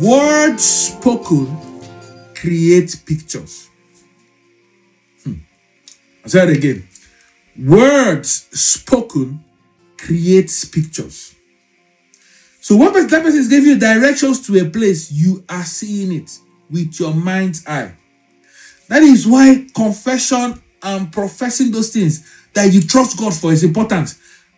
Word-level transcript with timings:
Words 0.00 0.62
spoken 0.62 1.58
create 2.34 3.02
pictures. 3.04 3.68
Hmm. 5.24 5.34
I'll 6.22 6.30
say 6.30 6.44
it 6.44 6.56
again. 6.56 6.88
Words 7.58 8.46
spoken 8.52 9.44
creates 9.98 10.64
pictures. 10.64 11.34
So 12.60 12.76
what 12.76 12.94
that 12.94 13.10
person 13.10 13.40
is 13.40 13.48
giving 13.48 13.70
you 13.70 13.78
directions 13.78 14.46
to 14.46 14.64
a 14.64 14.70
place, 14.70 15.10
you 15.10 15.42
are 15.48 15.64
seeing 15.64 16.12
it 16.12 16.38
with 16.70 17.00
your 17.00 17.12
mind's 17.12 17.66
eye. 17.66 17.92
That 18.88 19.02
is 19.02 19.26
why 19.26 19.66
confession 19.74 20.62
and 20.80 21.12
professing 21.12 21.72
those 21.72 21.92
things 21.92 22.24
that 22.54 22.72
you 22.72 22.82
trust 22.82 23.18
God 23.18 23.34
for 23.34 23.52
is 23.52 23.64
important. 23.64 24.14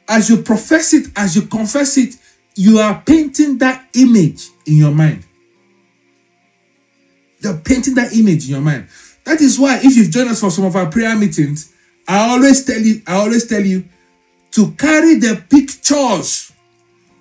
As 0.07 0.29
you 0.29 0.43
profess 0.43 0.93
it, 0.93 1.07
as 1.17 1.35
you 1.35 1.43
confess 1.43 1.97
it, 1.97 2.17
you 2.57 2.79
are 2.79 3.03
painting 3.07 3.57
that 3.59 3.89
image 3.95 4.49
in 4.67 4.77
your 4.77 4.91
mind. 4.91 5.25
You're 7.41 7.57
painting 7.57 7.95
that 7.95 8.13
image 8.13 8.45
in 8.45 8.51
your 8.51 8.61
mind. 8.61 8.89
That 9.25 9.41
is 9.41 9.59
why 9.59 9.79
if 9.83 9.97
you've 9.97 10.11
joined 10.11 10.31
us 10.31 10.41
for 10.41 10.51
some 10.51 10.65
of 10.65 10.77
our 10.77 10.87
prayer 10.87 11.17
meetings, 11.17 11.73
I 12.07 12.31
always 12.31 12.65
tell 12.65 12.81
you, 12.81 13.03
I 13.07 13.15
always 13.15 13.47
tell 13.47 13.65
you 13.65 13.85
to 14.53 14.73
carry 14.73 15.15
the 15.15 15.43
pictures 15.49 16.53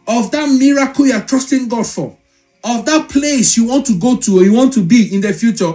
of 0.07 0.31
that 0.31 0.47
miracle 0.47 1.05
you're 1.05 1.21
trusting 1.21 1.67
God 1.67 1.85
for, 1.85 2.17
of 2.63 2.85
that 2.85 3.09
place 3.09 3.55
you 3.55 3.67
want 3.67 3.85
to 3.85 3.99
go 3.99 4.17
to 4.17 4.39
or 4.39 4.43
you 4.43 4.53
want 4.53 4.73
to 4.73 4.83
be 4.83 5.13
in 5.13 5.21
the 5.21 5.33
future. 5.33 5.73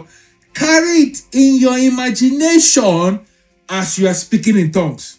Carry 0.52 0.98
it 0.98 1.22
in 1.32 1.56
your 1.56 1.78
imagination 1.78 3.20
as 3.68 3.98
you 3.98 4.08
are 4.08 4.14
speaking 4.14 4.58
in 4.58 4.72
tongues. 4.72 5.18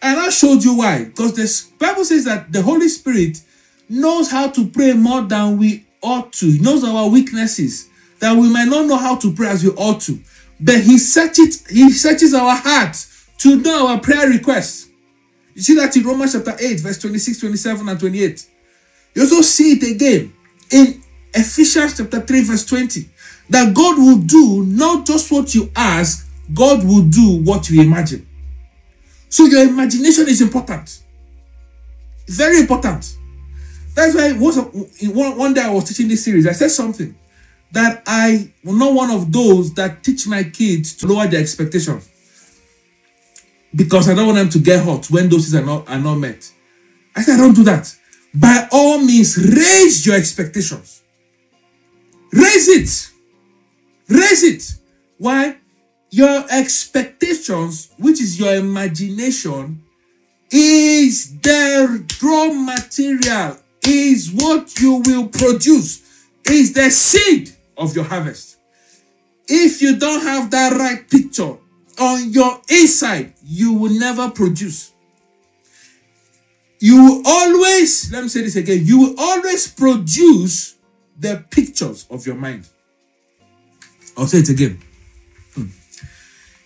And 0.00 0.18
I 0.18 0.30
showed 0.30 0.62
you 0.62 0.76
why. 0.76 1.04
Because 1.04 1.34
the 1.34 1.76
Bible 1.78 2.04
says 2.04 2.24
that 2.24 2.52
the 2.52 2.62
Holy 2.62 2.88
Spirit 2.88 3.40
knows 3.88 4.30
how 4.30 4.48
to 4.48 4.68
pray 4.68 4.92
more 4.92 5.22
than 5.22 5.58
we 5.58 5.86
ought 6.02 6.32
to. 6.34 6.46
He 6.46 6.58
knows 6.60 6.84
our 6.84 7.08
weaknesses, 7.08 7.87
that 8.20 8.36
we 8.36 8.48
might 8.48 8.68
not 8.68 8.86
know 8.86 8.96
how 8.96 9.16
to 9.16 9.32
pray 9.32 9.48
as 9.48 9.64
we 9.64 9.70
ought 9.70 10.00
to. 10.02 10.18
But 10.60 10.80
he 10.80 10.98
searches, 10.98 11.66
he 11.68 11.90
searches 11.90 12.34
our 12.34 12.56
hearts 12.56 13.28
to 13.38 13.56
know 13.60 13.88
our 13.88 14.00
prayer 14.00 14.28
requests. 14.28 14.88
You 15.54 15.62
see 15.62 15.74
that 15.76 15.96
in 15.96 16.04
Romans 16.04 16.32
chapter 16.32 16.56
8, 16.58 16.80
verse 16.80 16.98
26, 16.98 17.40
27, 17.40 17.88
and 17.88 18.00
28. 18.00 18.46
You 19.14 19.22
also 19.22 19.42
see 19.42 19.72
it 19.72 19.94
again 19.94 20.32
in 20.70 21.02
Ephesians 21.34 21.96
chapter 21.96 22.20
3, 22.20 22.42
verse 22.42 22.64
20. 22.64 23.08
That 23.50 23.74
God 23.74 23.98
will 23.98 24.18
do 24.18 24.64
not 24.64 25.06
just 25.06 25.30
what 25.32 25.54
you 25.54 25.70
ask, 25.74 26.28
God 26.52 26.84
will 26.84 27.04
do 27.04 27.42
what 27.42 27.70
you 27.70 27.82
imagine. 27.82 28.26
So 29.28 29.46
your 29.46 29.62
imagination 29.68 30.28
is 30.28 30.40
important. 30.40 31.02
Very 32.28 32.60
important. 32.60 33.16
That's 33.94 34.14
why 34.14 34.32
one, 34.32 35.38
one 35.38 35.54
day 35.54 35.62
I 35.62 35.70
was 35.70 35.84
teaching 35.84 36.08
this 36.08 36.24
series, 36.24 36.46
I 36.46 36.52
said 36.52 36.70
something 36.70 37.17
that 37.72 38.02
I 38.06 38.50
am 38.66 38.78
not 38.78 38.94
one 38.94 39.10
of 39.10 39.30
those 39.32 39.74
that 39.74 40.02
teach 40.02 40.26
my 40.26 40.44
kids 40.44 40.94
to 40.96 41.06
lower 41.06 41.26
their 41.26 41.40
expectations 41.40 42.08
because 43.74 44.08
I 44.08 44.14
don't 44.14 44.26
want 44.26 44.38
them 44.38 44.48
to 44.50 44.58
get 44.58 44.84
hot 44.84 45.10
when 45.10 45.28
those 45.28 45.48
things 45.48 45.62
are 45.62 45.66
not 45.66 45.88
are 45.88 45.98
not 45.98 46.16
met. 46.16 46.50
I 47.14 47.22
said 47.22 47.34
I 47.34 47.38
don't 47.38 47.54
do 47.54 47.64
that. 47.64 47.94
By 48.34 48.68
all 48.70 48.98
means, 48.98 49.36
raise 49.36 50.06
your 50.06 50.16
expectations. 50.16 51.02
Raise 52.32 52.68
it. 52.68 53.10
Raise 54.08 54.42
it. 54.42 54.74
Why? 55.18 55.56
Your 56.10 56.44
expectations, 56.50 57.90
which 57.98 58.20
is 58.20 58.38
your 58.38 58.54
imagination, 58.54 59.82
is 60.50 61.38
the 61.40 62.04
raw 62.22 62.52
material, 62.52 63.58
is 63.82 64.32
what 64.32 64.78
you 64.80 65.02
will 65.04 65.28
produce, 65.28 66.02
is 66.46 66.72
the 66.72 66.90
seed 66.90 67.57
of 67.78 67.94
your 67.94 68.04
harvest. 68.04 68.58
If 69.46 69.80
you 69.80 69.96
don't 69.96 70.22
have 70.22 70.50
that 70.50 70.76
right 70.76 71.08
picture 71.08 71.56
on 71.98 72.30
your 72.32 72.60
inside, 72.68 73.32
you 73.44 73.72
will 73.72 73.98
never 73.98 74.30
produce. 74.30 74.92
You 76.80 77.02
will 77.02 77.22
always, 77.26 78.12
let 78.12 78.22
me 78.22 78.28
say 78.28 78.42
this 78.42 78.56
again, 78.56 78.80
you 78.84 78.98
will 79.00 79.14
always 79.18 79.66
produce 79.68 80.76
the 81.18 81.44
pictures 81.50 82.06
of 82.10 82.26
your 82.26 82.36
mind. 82.36 82.68
I'll 84.16 84.26
say 84.26 84.38
it 84.38 84.48
again 84.48 84.80
hmm. 85.54 85.66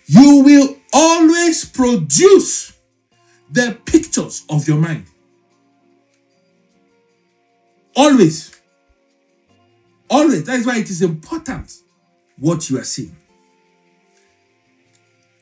you 0.06 0.42
will 0.42 0.76
always 0.92 1.64
produce 1.66 2.72
the 3.50 3.78
pictures 3.84 4.44
of 4.48 4.66
your 4.66 4.78
mind. 4.78 5.04
Always. 7.94 8.61
Always. 10.12 10.44
That 10.44 10.58
is 10.58 10.66
why 10.66 10.76
it 10.76 10.90
is 10.90 11.00
important 11.00 11.72
what 12.38 12.68
you 12.68 12.78
are 12.78 12.84
seeing. 12.84 13.16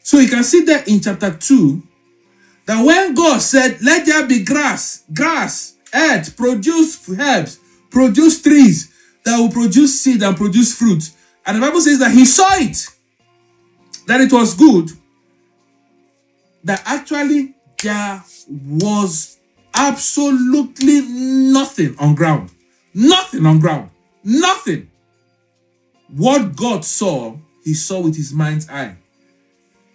So 0.03 0.19
you 0.19 0.29
can 0.29 0.45
see 0.45 0.63
that 0.65 0.87
in 0.87 1.01
chapter 1.01 1.37
2 1.37 1.83
that 2.67 2.85
when 2.85 3.15
God 3.15 3.41
said, 3.41 3.83
Let 3.83 4.07
there 4.07 4.27
be 4.29 4.45
grass, 4.45 5.03
grass, 5.13 5.77
earth, 5.93 6.37
produce 6.37 7.09
herbs, 7.11 7.59
produce 7.91 8.41
trees 8.41 8.95
that 9.25 9.39
will 9.39 9.51
produce 9.51 10.01
seed 10.01 10.23
and 10.23 10.37
produce 10.37 10.79
fruit. 10.79 11.11
And 11.45 11.57
the 11.57 11.61
Bible 11.61 11.81
says 11.81 11.99
that 11.99 12.13
he 12.13 12.25
saw 12.25 12.55
it 12.55 12.87
that 14.07 14.21
it 14.21 14.33
was 14.33 14.55
good, 14.55 14.91
that 16.65 16.83
actually 16.85 17.55
there 17.83 18.23
was 18.49 19.39
absolutely 19.75 21.03
nothing 21.03 21.97
on 21.99 22.15
ground. 22.15 22.51
Nothing 22.95 23.47
on 23.47 23.59
ground. 23.59 23.90
Nothing. 24.25 24.91
What 26.09 26.57
God 26.57 26.85
saw, 26.85 27.37
he 27.65 27.75
saw 27.75 28.01
with 28.01 28.17
his 28.17 28.33
mind's 28.33 28.69
eye. 28.69 28.97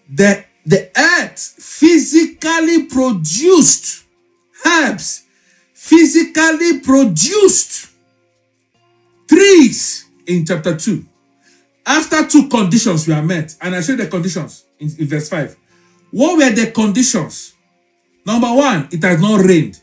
The, 0.09 0.46
the 0.66 0.91
earth 0.97 1.40
physically 1.40 2.84
produced 2.86 4.06
herbs, 4.66 5.25
physically 5.74 6.80
produced 6.80 7.91
trees 9.28 10.06
in 10.28 10.46
chapter 10.46 10.75
2. 10.75 11.06
After 11.86 12.28
two 12.28 12.47
conditions 12.47 13.07
were 13.07 13.22
met, 13.22 13.56
and 13.62 13.75
I 13.75 13.81
show 13.81 13.96
the 13.96 14.07
conditions 14.07 14.66
in, 14.80 14.90
in 14.97 15.07
verse 15.07 15.30
5. 15.30 15.56
What 16.12 16.38
were 16.38 16.50
the 16.50 16.72
conditions? 16.72 17.53
Number 18.25 18.52
one, 18.52 18.88
it 18.92 19.03
has 19.03 19.22
not 19.22 19.46
rained. 19.46 19.80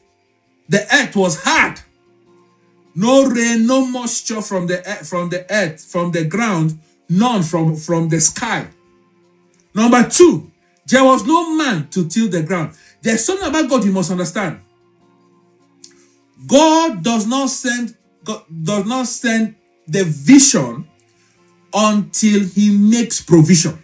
The 0.69 0.83
earth 0.95 1.15
was 1.15 1.43
hard. 1.45 1.81
No 2.95 3.25
rain, 3.27 3.67
no 3.67 3.87
moisture 3.87 4.43
from 4.43 4.67
the 4.67 4.87
earth, 4.89 5.09
from 5.09 5.31
the 5.31 5.47
earth, 5.51 5.83
from 5.83 6.13
the 6.13 6.25
ground, 6.25 6.79
none 7.09 7.43
from, 7.43 7.77
from 7.77 8.09
the 8.09 8.21
sky. 8.21 8.67
Number 9.75 10.09
two, 10.09 10.51
there 10.87 11.05
was 11.05 11.25
no 11.25 11.57
man 11.57 11.89
to 11.89 12.07
till 12.09 12.29
the 12.29 12.43
ground. 12.43 12.75
There's 13.01 13.25
something 13.25 13.49
about 13.49 13.71
God 13.71 13.85
you 13.85 13.93
must 13.93 14.11
understand. 14.11 14.61
God 16.47 17.03
does 17.03 17.27
not 17.27 17.49
send 17.51 17.97
God 18.25 18.45
does 18.63 18.87
not 18.87 19.07
send 19.07 19.57
the 19.87 20.05
vision 20.05 20.89
until 21.75 22.45
he 22.45 22.77
makes 22.77 23.21
provision. 23.21 23.83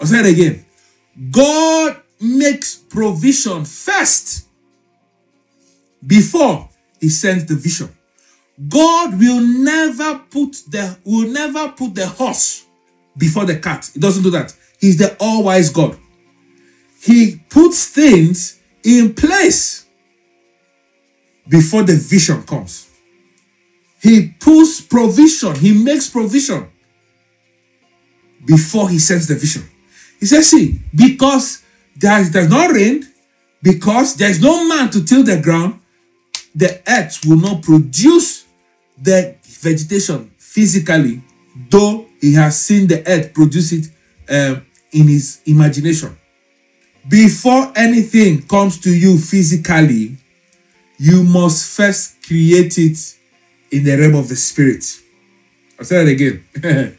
I'll 0.00 0.06
say 0.06 0.20
it 0.20 0.26
again. 0.26 0.64
God 1.30 2.00
makes 2.20 2.76
provision 2.76 3.64
first 3.64 4.48
before 6.04 6.68
he 7.00 7.08
sends 7.08 7.44
the 7.44 7.54
vision. 7.54 7.94
God 8.66 9.18
will 9.18 9.40
never 9.40 10.18
put 10.30 10.62
the 10.68 10.98
will 11.04 11.28
never 11.28 11.68
put 11.68 11.94
the 11.94 12.06
horse 12.06 12.66
before 13.16 13.44
the 13.44 13.58
cat. 13.58 13.90
He 13.94 14.00
doesn't 14.00 14.22
do 14.22 14.30
that. 14.30 14.54
He's 14.80 14.96
the 14.96 15.16
all-wise 15.20 15.70
God. 15.70 15.96
He 17.00 17.40
puts 17.48 17.86
things 17.88 18.60
in 18.82 19.14
place 19.14 19.86
before 21.48 21.82
the 21.82 21.94
vision 21.94 22.42
comes. 22.42 22.88
He 24.00 24.28
puts 24.40 24.80
provision, 24.80 25.54
he 25.56 25.72
makes 25.72 26.08
provision 26.08 26.68
before 28.44 28.88
he 28.88 28.98
sends 28.98 29.26
the 29.26 29.34
vision. 29.34 29.68
He 30.20 30.26
says, 30.26 30.48
See, 30.48 30.80
because 30.94 31.62
there 31.96 32.20
is, 32.20 32.30
there's 32.30 32.48
no 32.48 32.68
rain, 32.68 33.04
because 33.62 34.14
there's 34.16 34.40
no 34.40 34.66
man 34.68 34.90
to 34.90 35.04
till 35.04 35.24
the 35.24 35.40
ground, 35.40 35.80
the 36.54 36.80
earth 36.88 37.24
will 37.26 37.36
not 37.36 37.62
produce 37.62 38.44
the 39.00 39.36
vegetation 39.42 40.30
physically, 40.38 41.22
though 41.70 42.06
he 42.20 42.34
has 42.34 42.58
seen 42.58 42.86
the 42.86 43.06
earth 43.08 43.32
produce 43.32 43.72
it 43.72 43.86
um, 44.28 44.64
in 44.92 45.08
his 45.08 45.40
imagination. 45.46 46.16
Before 47.08 47.72
anything 47.74 48.42
comes 48.42 48.78
to 48.80 48.90
you 48.90 49.18
physically, 49.18 50.16
you 50.98 51.22
must 51.22 51.76
first 51.76 52.26
create 52.26 52.76
it 52.76 53.16
in 53.70 53.84
the 53.84 53.96
realm 53.96 54.16
of 54.16 54.28
the 54.28 54.36
spirit. 54.36 54.84
I'll 55.78 55.84
say 55.84 56.04
that 56.04 56.10
again. 56.10 56.96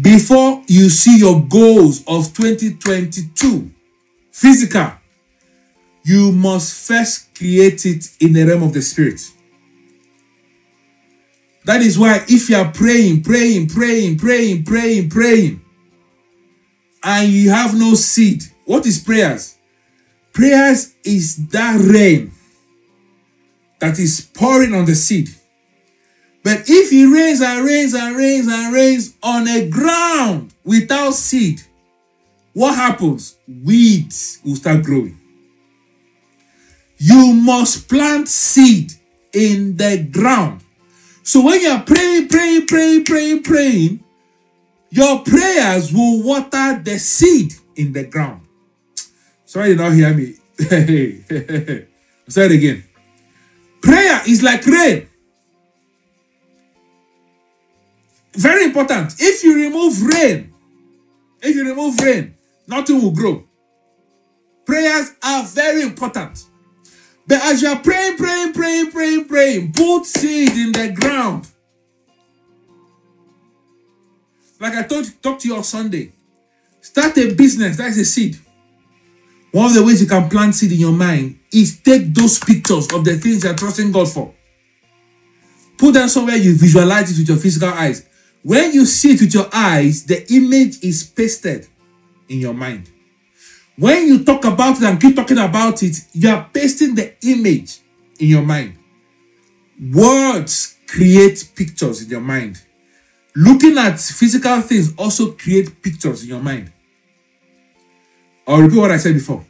before 0.00 0.62
you 0.66 0.88
see 0.88 1.18
your 1.18 1.40
goals 1.42 2.00
of 2.06 2.34
2022 2.34 3.70
physical 4.32 4.92
you 6.02 6.32
must 6.32 6.88
first 6.88 7.34
create 7.36 7.86
it 7.86 8.10
in 8.20 8.32
the 8.32 8.44
realm 8.44 8.64
of 8.64 8.72
the 8.72 8.82
spirit 8.82 9.20
That 11.64 11.80
is 11.80 11.98
why 11.98 12.24
if 12.28 12.50
you 12.50 12.56
are 12.56 12.70
praying, 12.70 13.22
praying, 13.22 13.68
praying, 13.68 14.18
praying, 14.18 14.64
praying, 14.64 15.08
praying, 15.08 15.62
and 17.02 17.28
you 17.30 17.50
have 17.50 17.78
no 17.78 17.94
seed, 17.94 18.44
what 18.66 18.86
is 18.86 18.98
prayers? 18.98 19.56
Prayers 20.32 20.94
is 21.04 21.46
that 21.48 21.80
rain 21.80 22.32
that 23.78 23.98
is 23.98 24.28
pouring 24.34 24.74
on 24.74 24.84
the 24.84 24.94
seed. 24.94 25.28
But 26.42 26.68
if 26.68 26.92
it 26.92 27.06
rains 27.06 27.40
and 27.40 27.64
rains 27.64 27.94
and 27.94 28.16
rains 28.16 28.46
and 28.48 28.74
rains 28.74 29.14
on 29.22 29.48
a 29.48 29.68
ground 29.68 30.52
without 30.64 31.14
seed, 31.14 31.62
what 32.52 32.74
happens? 32.74 33.36
Weeds 33.48 34.40
will 34.44 34.56
start 34.56 34.82
growing. 34.82 35.18
You 36.98 37.32
must 37.32 37.88
plant 37.88 38.28
seed 38.28 38.92
in 39.32 39.76
the 39.76 40.06
ground. 40.10 40.63
So 41.24 41.42
when 41.42 41.58
you 41.62 41.70
are 41.70 41.82
praying, 41.82 42.28
praying, 42.28 42.66
praying, 42.66 43.04
praying, 43.06 43.42
praying, 43.42 44.04
your 44.90 45.20
prayers 45.20 45.90
will 45.90 46.22
water 46.22 46.78
the 46.84 46.98
seed 46.98 47.54
in 47.76 47.94
the 47.94 48.04
ground. 48.04 48.46
Sorry, 49.46 49.70
you 49.70 49.76
don't 49.76 49.94
hear 49.94 50.12
me. 50.12 50.34
Say 52.28 52.44
it 52.44 52.52
again. 52.52 52.84
Prayer 53.80 54.20
is 54.28 54.42
like 54.42 54.66
rain. 54.66 55.08
Very 58.34 58.64
important. 58.64 59.14
If 59.18 59.42
you 59.42 59.54
remove 59.56 60.02
rain, 60.02 60.52
if 61.40 61.56
you 61.56 61.66
remove 61.66 61.98
rain, 62.00 62.34
nothing 62.66 63.00
will 63.00 63.12
grow. 63.12 63.44
Prayers 64.66 65.12
are 65.22 65.42
very 65.44 65.82
important. 65.82 66.44
But 67.26 67.42
as 67.42 67.62
you 67.62 67.68
are 67.68 67.78
praying, 67.78 68.16
praying, 68.16 68.52
praying, 68.52 68.90
praying, 68.90 69.28
praying, 69.28 69.72
put 69.72 70.04
seed 70.04 70.52
in 70.52 70.72
the 70.72 70.92
ground. 70.92 71.48
Like 74.60 74.74
I 74.74 74.82
told 74.82 75.10
talk 75.22 75.38
to 75.40 75.48
you 75.48 75.56
on 75.56 75.64
Sunday. 75.64 76.12
Start 76.80 77.16
a 77.18 77.34
business, 77.34 77.76
that's 77.76 77.96
a 77.96 78.04
seed. 78.04 78.38
One 79.52 79.66
of 79.66 79.74
the 79.74 79.84
ways 79.84 80.00
you 80.00 80.06
can 80.06 80.28
plant 80.28 80.54
seed 80.54 80.72
in 80.72 80.78
your 80.78 80.92
mind 80.92 81.38
is 81.52 81.80
take 81.80 82.12
those 82.12 82.38
pictures 82.38 82.92
of 82.92 83.04
the 83.04 83.16
things 83.16 83.44
you're 83.44 83.54
trusting 83.54 83.92
God 83.92 84.08
for. 84.10 84.34
Put 85.78 85.94
them 85.94 86.08
somewhere 86.08 86.36
you 86.36 86.56
visualize 86.56 87.10
it 87.10 87.18
with 87.18 87.28
your 87.28 87.38
physical 87.38 87.68
eyes. 87.68 88.06
When 88.42 88.72
you 88.72 88.84
see 88.84 89.12
it 89.12 89.20
with 89.20 89.32
your 89.32 89.48
eyes, 89.52 90.04
the 90.04 90.30
image 90.32 90.82
is 90.82 91.04
pasted 91.04 91.66
in 92.28 92.38
your 92.38 92.54
mind. 92.54 92.90
When 93.76 94.06
you 94.06 94.24
talk 94.24 94.44
about 94.44 94.76
it 94.76 94.84
and 94.84 95.00
keep 95.00 95.16
talking 95.16 95.38
about 95.38 95.82
it, 95.82 95.96
you 96.12 96.28
are 96.28 96.48
pasting 96.52 96.94
the 96.94 97.14
image 97.26 97.80
in 98.18 98.28
your 98.28 98.42
mind. 98.42 98.78
Words 99.92 100.76
create 100.86 101.50
pictures 101.56 102.02
in 102.02 102.10
your 102.10 102.20
mind. 102.20 102.62
Looking 103.34 103.76
at 103.78 103.98
physical 103.98 104.60
things 104.60 104.94
also 104.96 105.32
create 105.32 105.82
pictures 105.82 106.22
in 106.22 106.28
your 106.28 106.40
mind. 106.40 106.70
I'll 108.46 108.60
repeat 108.60 108.78
what 108.78 108.92
I 108.92 108.98
said 108.98 109.14
before. 109.14 109.44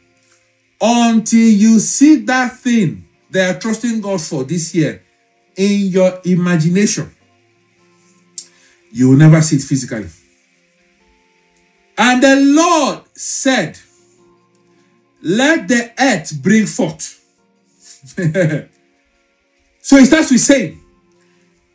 Until 0.81 1.41
you 1.41 1.79
see 1.79 2.17
that 2.17 2.57
thing 2.57 3.07
they 3.31 3.45
are 3.45 3.59
trusting 3.59 4.01
God 4.01 4.21
for 4.21 4.45
this 4.45 4.75
year 4.75 5.03
in 5.57 5.89
your 5.89 6.21
imagination, 6.25 7.15
you 8.91 9.11
will 9.11 9.17
never 9.17 9.43
see 9.43 9.57
it 9.57 9.63
physically. 9.63 10.09
And 11.99 12.23
the 12.23 12.37
Lord 12.37 13.03
said, 13.15 13.79
let 15.25 15.67
the 15.67 15.91
earth 15.99 16.41
bring 16.43 16.67
forth. 16.67 17.25
so 19.81 19.97
it 19.97 20.07
starts 20.07 20.31
with 20.31 20.41
saying, 20.41 20.81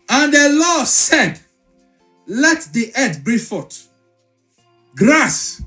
and 0.08 0.32
the 0.34 0.50
Lord 0.50 0.88
said, 0.88 1.40
let 2.28 2.62
the 2.72 2.92
earth 2.96 3.24
bring 3.24 3.40
forth 3.40 3.90
grass, 4.96 5.64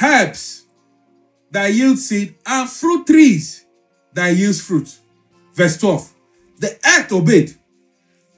herbs 0.00 0.64
that 1.50 1.72
yield 1.72 1.98
seed, 1.98 2.34
and 2.46 2.68
fruit 2.68 3.06
trees 3.06 3.66
that 4.14 4.34
yield 4.34 4.56
fruit. 4.56 4.98
Verse 5.54 5.76
12. 5.76 6.14
The 6.60 6.78
earth 6.86 7.12
obeyed 7.12 7.54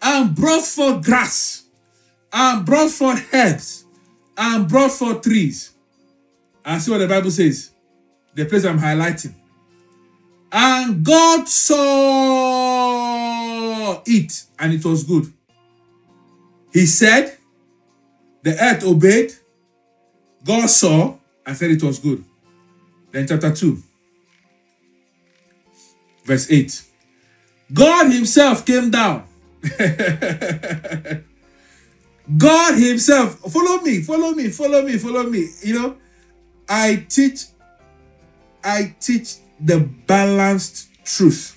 and 0.03 0.35
brought 0.35 0.65
forth 0.65 1.05
grass, 1.05 1.65
and 2.33 2.67
brought 2.67 2.91
forth 2.91 3.33
herbs, 3.33 3.85
and 4.37 4.69
brought 4.69 4.91
forth 4.91 5.23
trees. 5.23 5.75
And 6.65 6.83
see 6.83 6.91
what 6.91 6.99
the 6.99 7.07
Bible 7.09 7.31
says 7.31 7.71
the 8.35 8.45
place 8.45 8.65
I'm 8.65 8.79
highlighting. 8.79 9.35
And 10.53 11.05
God 11.05 11.49
saw 11.49 11.81
it, 14.05 14.45
and 14.59 14.73
it 14.73 14.85
was 14.85 15.05
good. 15.05 15.33
He 16.73 16.87
said, 16.87 17.37
the 18.43 18.61
earth 18.61 18.85
obeyed, 18.85 19.33
God 20.45 20.69
saw, 20.69 21.17
and 21.47 21.57
said 21.57 21.71
it 21.71 21.83
was 21.83 21.99
good. 21.99 22.25
Then, 23.13 23.27
chapter 23.27 23.53
2, 23.53 23.83
verse 26.25 26.51
8. 26.51 26.83
God 27.73 28.13
Himself 28.13 28.65
came 28.67 28.91
down. 28.91 29.25
God 32.37 32.79
Himself, 32.79 33.39
follow 33.53 33.83
me, 33.83 34.01
follow 34.03 34.33
me, 34.33 34.49
follow 34.49 34.83
me, 34.83 34.97
follow 34.99 35.25
me. 35.25 35.49
You 35.63 35.79
know, 35.79 35.97
I 36.69 37.05
teach 37.09 37.47
I 38.63 38.95
teach 39.01 39.37
the 39.59 39.81
balanced 39.81 40.89
truth. 41.05 41.57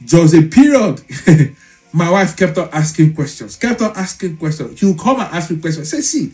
There 0.00 0.24
a 0.24 0.48
period 0.48 1.00
my 1.92 2.10
wife 2.10 2.36
kept 2.36 2.58
on 2.58 2.68
asking 2.72 3.14
questions, 3.14 3.56
kept 3.56 3.80
on 3.82 3.92
asking 3.96 4.36
questions. 4.36 4.78
She 4.78 4.86
would 4.86 4.98
come 4.98 5.20
and 5.20 5.32
ask 5.32 5.50
me 5.50 5.60
questions. 5.60 5.90
Say, 5.90 6.00
see, 6.00 6.32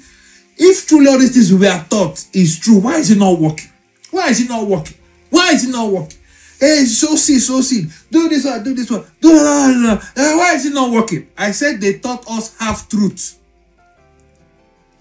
if 0.57 0.87
truly 0.87 1.09
all 1.09 1.19
these 1.19 1.35
things 1.35 1.53
we 1.53 1.67
are 1.67 1.85
taught 1.85 2.25
is 2.33 2.59
true, 2.59 2.79
why 2.79 2.97
is 2.97 3.11
it 3.11 3.19
not 3.19 3.39
working? 3.39 3.71
Why 4.11 4.29
is 4.29 4.41
it 4.41 4.49
not 4.49 4.67
working? 4.67 4.97
Why 5.31 5.51
is 5.53 5.69
it 5.69 5.73
not 5.73 5.91
working? 5.91 6.19
Hey, 6.59 6.85
so 6.87 7.15
see, 7.15 7.39
so 7.39 7.61
see. 7.61 7.87
Do 8.11 8.29
this 8.29 8.45
one, 8.45 8.65
do 8.65 8.75
this 8.75 8.91
one. 8.91 9.05
Do 9.21 9.31
uh, 9.31 10.01
why 10.15 10.55
is 10.55 10.67
it 10.67 10.75
not 10.75 10.91
working? 10.91 11.29
I 11.37 11.53
said 11.53 11.81
they 11.81 11.99
taught 11.99 12.29
us 12.29 12.57
half 12.59 12.89
truth. 12.89 13.39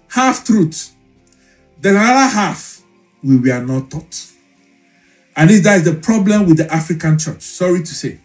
Half 0.08 0.44
truth. 0.44 0.94
The 1.80 1.90
other 1.90 2.34
half 2.34 2.77
we 3.22 3.36
were 3.36 3.60
not 3.60 3.90
taught. 3.90 4.32
And 5.36 5.50
that 5.50 5.76
is 5.76 5.84
the 5.84 5.94
problem 5.94 6.46
with 6.46 6.56
the 6.56 6.72
African 6.72 7.18
church. 7.18 7.42
Sorry 7.42 7.80
to 7.80 7.94
say. 7.94 8.20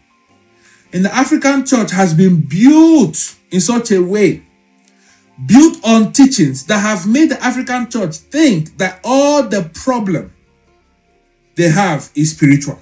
And 0.91 1.05
the 1.05 1.13
African 1.13 1.65
church 1.65 1.91
has 1.91 2.13
been 2.13 2.41
built 2.41 3.35
in 3.51 3.62
such 3.62 3.91
a 3.91 4.00
way, 4.01 4.43
built 5.45 5.77
on 5.85 6.12
teachings 6.12 6.65
that 6.65 6.79
have 6.79 7.07
made 7.07 7.29
the 7.29 7.43
African 7.43 7.89
church 7.89 8.15
think 8.15 8.77
that 8.77 9.00
all 9.03 9.43
the 9.43 9.69
problem 9.73 10.33
they 11.55 11.69
have 11.69 12.09
is 12.15 12.31
spiritual. 12.35 12.79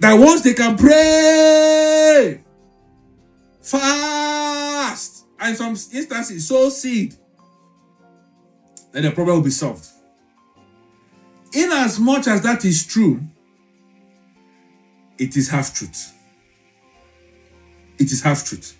That 0.00 0.14
once 0.14 0.42
they 0.42 0.54
can 0.54 0.76
pray, 0.76 2.40
fast, 3.60 5.26
and 5.38 5.56
some 5.56 5.70
instances 5.70 6.48
sow 6.48 6.68
seed, 6.68 7.14
then 8.92 9.02
the 9.04 9.10
problem 9.10 9.36
will 9.36 9.44
be 9.44 9.50
solved. 9.50 9.86
In 11.52 11.70
as 11.72 11.98
much 11.98 12.28
as 12.28 12.42
that 12.42 12.64
is 12.64 12.86
true, 12.86 13.20
it 15.18 15.36
is 15.36 15.48
half 15.50 15.74
truth. 15.74 16.14
It 17.98 18.10
is 18.10 18.22
half 18.22 18.44
truth. 18.44 18.76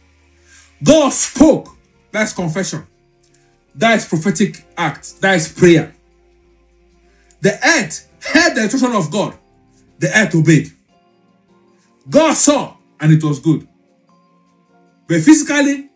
God 0.83 1.11
spoke. 1.11 1.77
That's 2.11 2.33
confession. 2.33 2.87
That 3.75 3.99
is 3.99 4.07
prophetic 4.07 4.65
act. 4.77 5.21
That 5.21 5.37
is 5.37 5.53
prayer. 5.53 5.95
The 7.41 7.53
earth 7.67 8.09
heard 8.23 8.55
the 8.55 8.63
instruction 8.63 8.97
of 8.97 9.11
God. 9.11 9.37
The 9.99 10.09
earth 10.19 10.35
obeyed. 10.35 10.71
God 12.09 12.35
saw 12.35 12.77
and 13.01 13.13
it 13.13 13.23
was 13.23 13.39
good. 13.39 13.67
But 15.07 15.21
physically, 15.23 15.91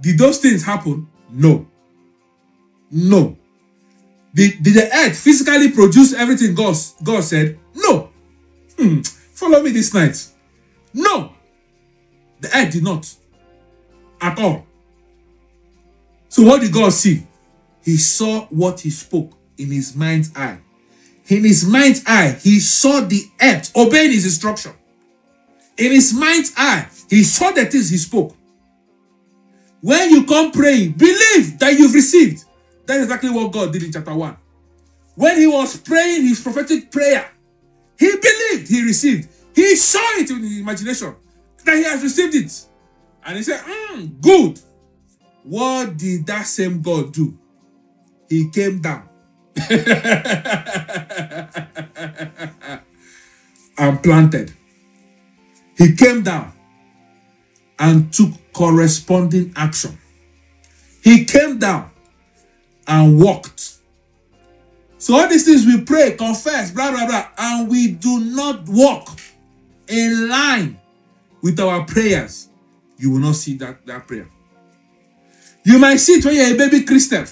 did 0.00 0.18
those 0.18 0.38
things 0.38 0.64
happen? 0.64 1.08
No. 1.30 1.66
No. 2.92 3.36
Did, 4.34 4.62
did 4.62 4.74
the 4.74 4.94
earth 4.94 5.18
physically 5.18 5.70
produce 5.70 6.12
everything 6.12 6.54
God, 6.54 6.76
God 7.02 7.24
said? 7.24 7.58
No. 7.74 8.10
Hmm. 8.78 9.00
Follow 9.00 9.62
me 9.62 9.70
this 9.70 9.92
night. 9.92 10.28
No. 10.92 11.32
The 12.40 12.48
earth 12.56 12.72
did 12.72 12.84
not. 12.84 13.14
At 14.20 14.38
all. 14.38 14.66
So 16.28 16.42
what 16.42 16.60
did 16.60 16.72
God 16.72 16.92
see? 16.92 17.26
He 17.82 17.96
saw 17.96 18.42
what 18.46 18.80
he 18.80 18.90
spoke 18.90 19.32
in 19.58 19.70
his 19.70 19.96
mind's 19.96 20.34
eye. 20.36 20.58
In 21.28 21.44
his 21.44 21.66
mind's 21.66 22.02
eye, 22.06 22.38
he 22.42 22.60
saw 22.60 23.00
the 23.00 23.24
earth 23.40 23.74
obeying 23.76 24.12
his 24.12 24.24
instruction. 24.24 24.72
In 25.78 25.92
his 25.92 26.12
mind's 26.12 26.52
eye, 26.56 26.88
he 27.08 27.22
saw 27.22 27.50
the 27.50 27.64
things 27.66 27.90
he 27.90 27.96
spoke. 27.96 28.36
When 29.80 30.10
you 30.10 30.24
come 30.24 30.52
praying, 30.52 30.92
believe 30.92 31.58
that 31.58 31.76
you've 31.78 31.94
received. 31.94 32.44
That's 32.86 33.02
exactly 33.04 33.30
what 33.30 33.52
God 33.52 33.72
did 33.72 33.82
in 33.82 33.92
chapter 33.92 34.14
1. 34.14 34.36
When 35.14 35.36
he 35.38 35.46
was 35.46 35.76
praying 35.76 36.22
his 36.22 36.40
prophetic 36.40 36.90
prayer, 36.90 37.30
he 37.98 38.10
believed 38.16 38.68
he 38.68 38.82
received. 38.82 39.28
He 39.54 39.76
saw 39.76 40.00
it 40.18 40.30
in 40.30 40.42
his 40.42 40.60
imagination. 40.60 41.14
that 41.64 41.76
he 41.76 41.84
has 41.84 42.02
received 42.02 42.34
it. 42.34 42.66
And 43.24 43.36
he 43.36 43.42
said, 43.42 43.60
mm, 43.60 44.20
Good. 44.20 44.60
What 45.44 45.96
did 45.96 46.26
that 46.26 46.46
same 46.46 46.82
God 46.82 47.12
do? 47.12 47.36
He 48.28 48.48
came 48.50 48.80
down. 48.80 49.08
and 53.78 54.02
planted. 54.02 54.52
He 55.76 55.94
came 55.94 56.22
down 56.22 56.52
and 57.78 58.12
took 58.12 58.30
corresponding 58.52 59.52
action. 59.56 59.98
He 61.02 61.24
came 61.24 61.58
down 61.58 61.90
and 62.86 63.20
walked. 63.20 63.78
So 64.98 65.14
all 65.14 65.28
these 65.28 65.44
things 65.44 65.66
we 65.66 65.80
pray, 65.82 66.12
confess, 66.12 66.70
blah 66.70 66.90
blah 66.90 67.06
blah, 67.06 67.28
and 67.38 67.68
we 67.68 67.88
do 67.88 68.20
not 68.20 68.68
walk 68.68 69.18
in 69.88 70.28
line 70.28 70.80
with 71.42 71.58
our 71.60 71.84
prayers. 71.84 72.48
You 72.98 73.10
will 73.10 73.18
not 73.18 73.34
see 73.34 73.56
that, 73.56 73.84
that 73.86 74.06
prayer. 74.06 74.28
You 75.64 75.78
might 75.78 75.96
see 75.96 76.14
it 76.14 76.24
when 76.24 76.34
you're 76.34 76.54
a 76.54 76.56
baby 76.56 76.84
Christian. 76.84 77.26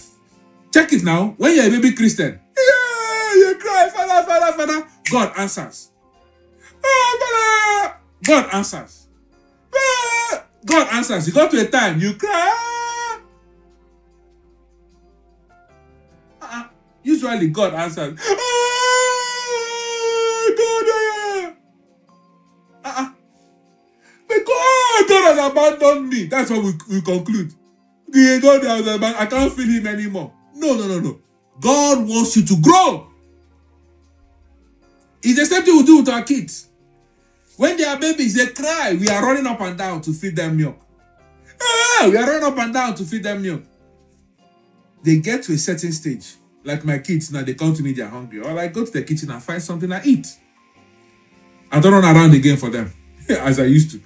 Check 0.72 0.92
it 0.92 1.04
now. 1.04 1.34
When 1.36 1.54
you're 1.54 1.66
a 1.66 1.70
baby 1.70 1.92
Christian, 1.92 2.40
yeah, 2.56 3.34
you 3.34 3.56
cry, 3.60 3.88
Father, 3.92 4.26
Father, 4.26 4.52
Father. 4.56 4.88
God 5.10 5.32
answers. 5.36 5.90
Oh, 6.84 7.18
Father. 7.20 7.96
God 8.24 8.54
answers. 8.54 9.06
Ah, 9.74 10.44
God 10.64 10.88
answers. 10.92 11.26
You 11.26 11.32
got 11.32 11.50
to 11.50 11.60
a 11.60 11.66
time 11.66 12.00
you 12.00 12.14
cry. 12.14 12.79
Usually 17.02 17.48
God 17.48 17.74
answers. 17.74 18.18
Ah, 18.22 18.36
God, 20.56 20.86
uh-uh. 22.84 23.12
But 24.28 24.44
God, 24.46 25.08
God 25.08 25.34
has 25.34 25.50
abandoned 25.50 26.08
me. 26.08 26.24
That's 26.24 26.50
what 26.50 26.62
we, 26.62 26.72
we 26.88 27.00
conclude. 27.00 27.54
The 28.08 28.38
God 28.42 28.64
has 28.64 28.80
abandoned. 28.80 29.16
I 29.16 29.26
can't 29.26 29.52
feel 29.52 29.66
him 29.66 29.86
anymore. 29.86 30.32
No, 30.54 30.74
no, 30.74 30.86
no, 30.86 31.00
no. 31.00 31.20
God 31.60 32.06
wants 32.08 32.36
you 32.36 32.44
to 32.44 32.56
grow. 32.60 33.08
It's 35.22 35.38
the 35.38 35.46
same 35.46 35.62
thing 35.64 35.76
we 35.76 35.82
do 35.84 35.98
with 35.98 36.08
our 36.08 36.22
kids. 36.22 36.68
When 37.56 37.76
they 37.76 37.84
are 37.84 37.98
babies, 37.98 38.34
they 38.34 38.46
cry. 38.46 38.96
We 38.98 39.08
are 39.08 39.22
running 39.22 39.46
up 39.46 39.60
and 39.60 39.76
down 39.76 40.00
to 40.02 40.12
feed 40.12 40.34
them 40.36 40.56
milk. 40.56 40.78
Ah, 41.60 42.08
we 42.10 42.16
are 42.16 42.26
running 42.26 42.42
up 42.44 42.56
and 42.58 42.72
down 42.72 42.94
to 42.94 43.04
feed 43.04 43.22
them 43.22 43.42
milk. 43.42 43.62
They 45.02 45.18
get 45.18 45.42
to 45.44 45.52
a 45.52 45.58
certain 45.58 45.92
stage. 45.92 46.36
Like 46.62 46.84
my 46.84 46.98
kids 46.98 47.32
now, 47.32 47.42
they 47.42 47.54
come 47.54 47.74
to 47.74 47.82
me, 47.82 47.92
they're 47.92 48.08
hungry. 48.08 48.40
Or 48.40 48.58
I 48.58 48.68
go 48.68 48.84
to 48.84 48.90
the 48.90 49.02
kitchen 49.02 49.30
and 49.30 49.42
find 49.42 49.62
something 49.62 49.90
I 49.90 50.02
eat. 50.04 50.36
I 51.72 51.80
don't 51.80 51.92
run 51.92 52.04
around 52.04 52.34
again 52.34 52.56
for 52.56 52.68
them 52.68 52.92
as 53.28 53.58
I 53.58 53.64
used 53.64 53.92
to. 53.92 54.00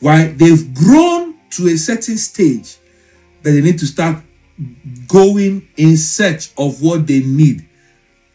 Why? 0.00 0.26
They've 0.26 0.74
grown 0.74 1.36
to 1.50 1.68
a 1.68 1.76
certain 1.76 2.16
stage 2.16 2.78
that 3.42 3.50
they 3.50 3.60
need 3.60 3.78
to 3.78 3.86
start 3.86 4.22
going 5.06 5.68
in 5.76 5.96
search 5.96 6.52
of 6.58 6.82
what 6.82 7.06
they 7.06 7.20
need. 7.20 7.68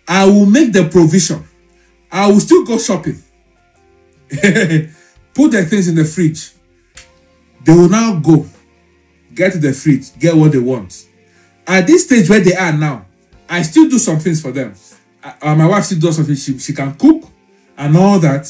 I 0.08 0.26
will 0.26 0.46
make 0.46 0.72
the 0.72 0.88
provision. 0.88 1.44
I 2.12 2.28
will 2.28 2.40
still 2.40 2.64
go 2.64 2.78
shopping. 2.78 3.22
Put 5.34 5.52
their 5.52 5.66
things 5.66 5.88
in 5.88 5.96
the 5.96 6.06
fridge. 6.06 6.54
They 7.66 7.74
will 7.74 7.90
now 7.90 8.18
go, 8.20 8.46
get 9.34 9.52
to 9.54 9.58
the 9.60 9.74
fridge, 9.74 10.18
get 10.18 10.36
what 10.36 10.54
they 10.54 10.60
want. 10.60 11.06
At 11.66 11.86
this 11.86 12.06
stage 12.06 12.30
where 12.30 12.40
they 12.40 12.56
are 12.56 12.72
now, 12.72 13.07
I 13.50 13.62
still 13.62 13.90
do 13.90 13.98
some 13.98 14.20
things 14.20 14.42
for 14.42 14.52
them. 14.52 14.74
Uh, 15.24 15.56
my 15.56 15.68
wife 15.68 15.86
still 15.86 16.00
does 16.00 16.16
something. 16.18 16.36
She, 16.36 16.58
she 16.60 16.74
can 16.74 16.94
cook 16.96 17.24
and 17.78 17.96
all 17.96 18.20
that. 18.20 18.48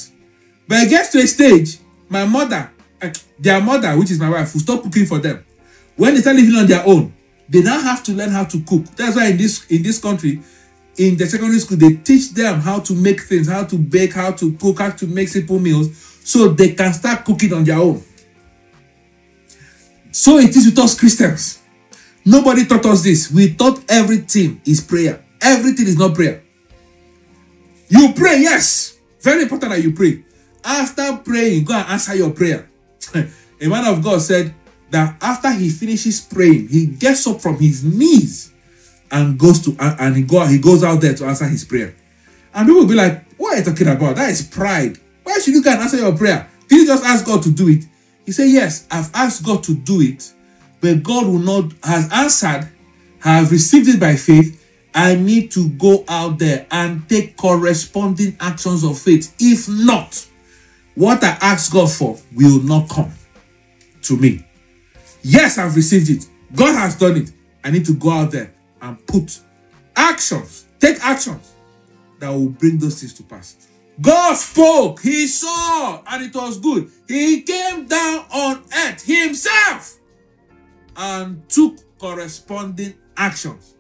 But 0.68 0.84
it 0.84 0.90
gets 0.90 1.12
to 1.12 1.20
a 1.20 1.28
stage, 1.28 1.80
my 2.10 2.26
mother, 2.26 2.72
uh, 3.02 3.10
their 3.40 3.62
mother, 3.62 3.98
which 3.98 4.12
is 4.12 4.20
my 4.20 4.30
wife, 4.30 4.54
will 4.54 4.62
stop 4.62 4.84
cooking 4.84 5.06
for 5.06 5.20
them. 5.20 5.46
When 5.96 6.14
they 6.14 6.22
start 6.22 6.36
living 6.36 6.56
on 6.56 6.68
their 6.68 6.86
own, 6.86 7.14
they 7.50 7.62
now 7.62 7.80
have 7.82 8.04
to 8.04 8.12
learn 8.12 8.30
how 8.30 8.44
to 8.46 8.62
cook. 8.64 8.86
That's 8.96 9.16
why 9.16 9.30
in 9.30 9.38
this 9.38 9.66
in 9.68 9.82
this 9.82 10.00
country, 10.00 10.42
in 10.98 11.16
the 11.16 11.26
secondary 11.26 11.60
school, 11.60 11.78
they 11.78 11.96
teach 11.96 12.34
them 12.34 12.60
how 12.60 12.80
to 12.82 12.94
make 12.94 13.22
things, 13.22 13.48
how 13.48 13.64
to 13.64 13.78
bake, 13.78 14.14
how 14.14 14.32
to 14.32 14.54
cook, 14.54 14.80
how 14.80 14.90
to 14.90 15.08
make 15.08 15.30
simple 15.30 15.60
meals, 15.60 15.96
so 16.24 16.50
they 16.50 16.74
can 16.74 16.94
start 16.94 17.24
cooking 17.24 17.54
on 17.54 17.64
their 17.64 17.78
own. 17.78 18.04
So 20.12 20.38
it 20.38 20.56
is 20.56 20.66
with 20.66 20.80
us 20.80 21.00
Christians. 21.00 21.62
Nobody 22.28 22.66
taught 22.66 22.86
us 22.86 23.04
this. 23.04 23.32
We 23.32 23.48
thought 23.48 23.84
everything 23.88 24.62
is 24.66 24.82
prayer. 24.82 25.24
Everything 25.42 25.88
is 25.88 25.98
not 25.98 26.14
prayer. 26.14 26.44
You 27.88 28.12
pray, 28.14 28.42
yes. 28.42 28.98
Very 29.22 29.44
important 29.44 29.72
that 29.72 29.82
you 29.82 29.94
pray. 29.94 30.26
After 30.64 31.18
praying, 31.24 31.64
go 31.64 31.74
and 31.74 31.88
answer 31.88 32.16
your 32.16 32.32
prayer. 32.32 32.70
A 33.62 33.68
man 33.68 33.86
of 33.86 34.04
God 34.04 34.22
said, 34.22 34.54
that 34.90 35.18
after 35.22 35.52
he 35.52 35.70
finishes 35.70 36.22
praying, 36.22 36.70
he 36.70 36.86
gets 36.86 37.28
up 37.28 37.42
from 37.42 37.60
his 37.60 37.84
knees 37.84 38.54
and 39.12 39.38
goes 39.38 39.62
to 39.62 39.76
and 39.80 40.16
he 40.16 40.24
go 40.24 40.46
he 40.46 40.60
goes 40.60 40.84
out 40.84 41.02
there 41.02 41.14
to 41.14 41.26
answer 41.26 41.46
his 41.46 41.64
prayer. 41.66 41.96
And 42.54 42.68
people 42.68 42.82
will 42.82 42.88
be 42.88 42.96
like, 42.96 43.24
what 43.38 43.54
are 43.54 43.58
you 43.60 43.64
talking 43.66 43.88
about? 43.88 44.16
That 44.16 44.30
is 44.30 44.42
pride. 44.42 44.98
Why 45.24 45.40
should 45.40 45.54
you 45.54 45.64
go 45.64 45.72
and 45.72 45.82
answer 45.82 45.98
your 45.98 46.16
prayer? 46.18 46.50
Did 46.68 46.82
you 46.82 46.88
just 46.88 47.04
ask 47.04 47.26
God 47.26 47.44
to 47.44 47.52
do 47.52 47.68
it? 47.70 47.86
He 48.26 48.32
said, 48.32 48.50
Yes, 48.50 48.88
I've 48.92 49.10
asked 49.14 49.46
God 49.46 49.64
to 49.64 49.74
do 49.74 50.02
it, 50.02 50.34
but 50.80 51.04
God 51.04 51.28
will 51.28 51.40
not 51.40 51.72
has 51.84 52.12
answered, 52.12 52.70
have 53.20 53.52
received 53.52 53.88
it 53.88 54.00
by 54.00 54.16
faith. 54.16 54.64
I 54.94 55.16
need 55.16 55.52
to 55.52 55.70
go 55.70 56.04
out 56.08 56.40
there 56.40 56.66
and 56.72 57.08
take 57.08 57.38
corresponding 57.38 58.36
actions 58.40 58.84
of 58.84 58.98
faith. 58.98 59.36
If 59.40 59.70
not, 59.70 60.28
what 60.96 61.24
I 61.24 61.38
ask 61.42 61.72
God 61.72 61.92
for 61.92 62.18
will 62.36 62.62
not 62.64 62.90
come 62.90 63.12
to 64.04 64.18
me. 64.18 64.44
Yes, 65.22 65.58
I've 65.58 65.76
received 65.76 66.10
it. 66.10 66.28
God 66.56 66.76
has 66.76 66.96
done 66.96 67.18
it. 67.18 67.32
I 67.64 67.70
need 67.70 67.86
to 67.86 67.94
go 67.94 68.10
out 68.10 68.32
there 68.32 68.54
and 68.82 69.06
put 69.06 69.40
actions, 69.96 70.66
take 70.80 71.04
actions 71.04 71.54
that 72.20 72.30
will 72.30 72.50
bring 72.50 72.78
those 72.78 73.00
things 73.00 73.14
to 73.16 73.24
pass. 73.24 73.68
God 74.00 74.36
spoke, 74.36 75.02
He 75.02 75.28
saw, 75.28 76.02
and 76.08 76.24
it 76.24 76.36
was 76.36 76.60
good. 76.60 76.90
He 77.08 77.42
came 77.42 77.88
down 77.88 78.26
on 78.32 78.64
earth 78.86 79.04
Himself 79.04 79.97
and 80.98 81.48
took 81.48 81.78
corresponding 82.00 82.96
actions. 83.16 83.76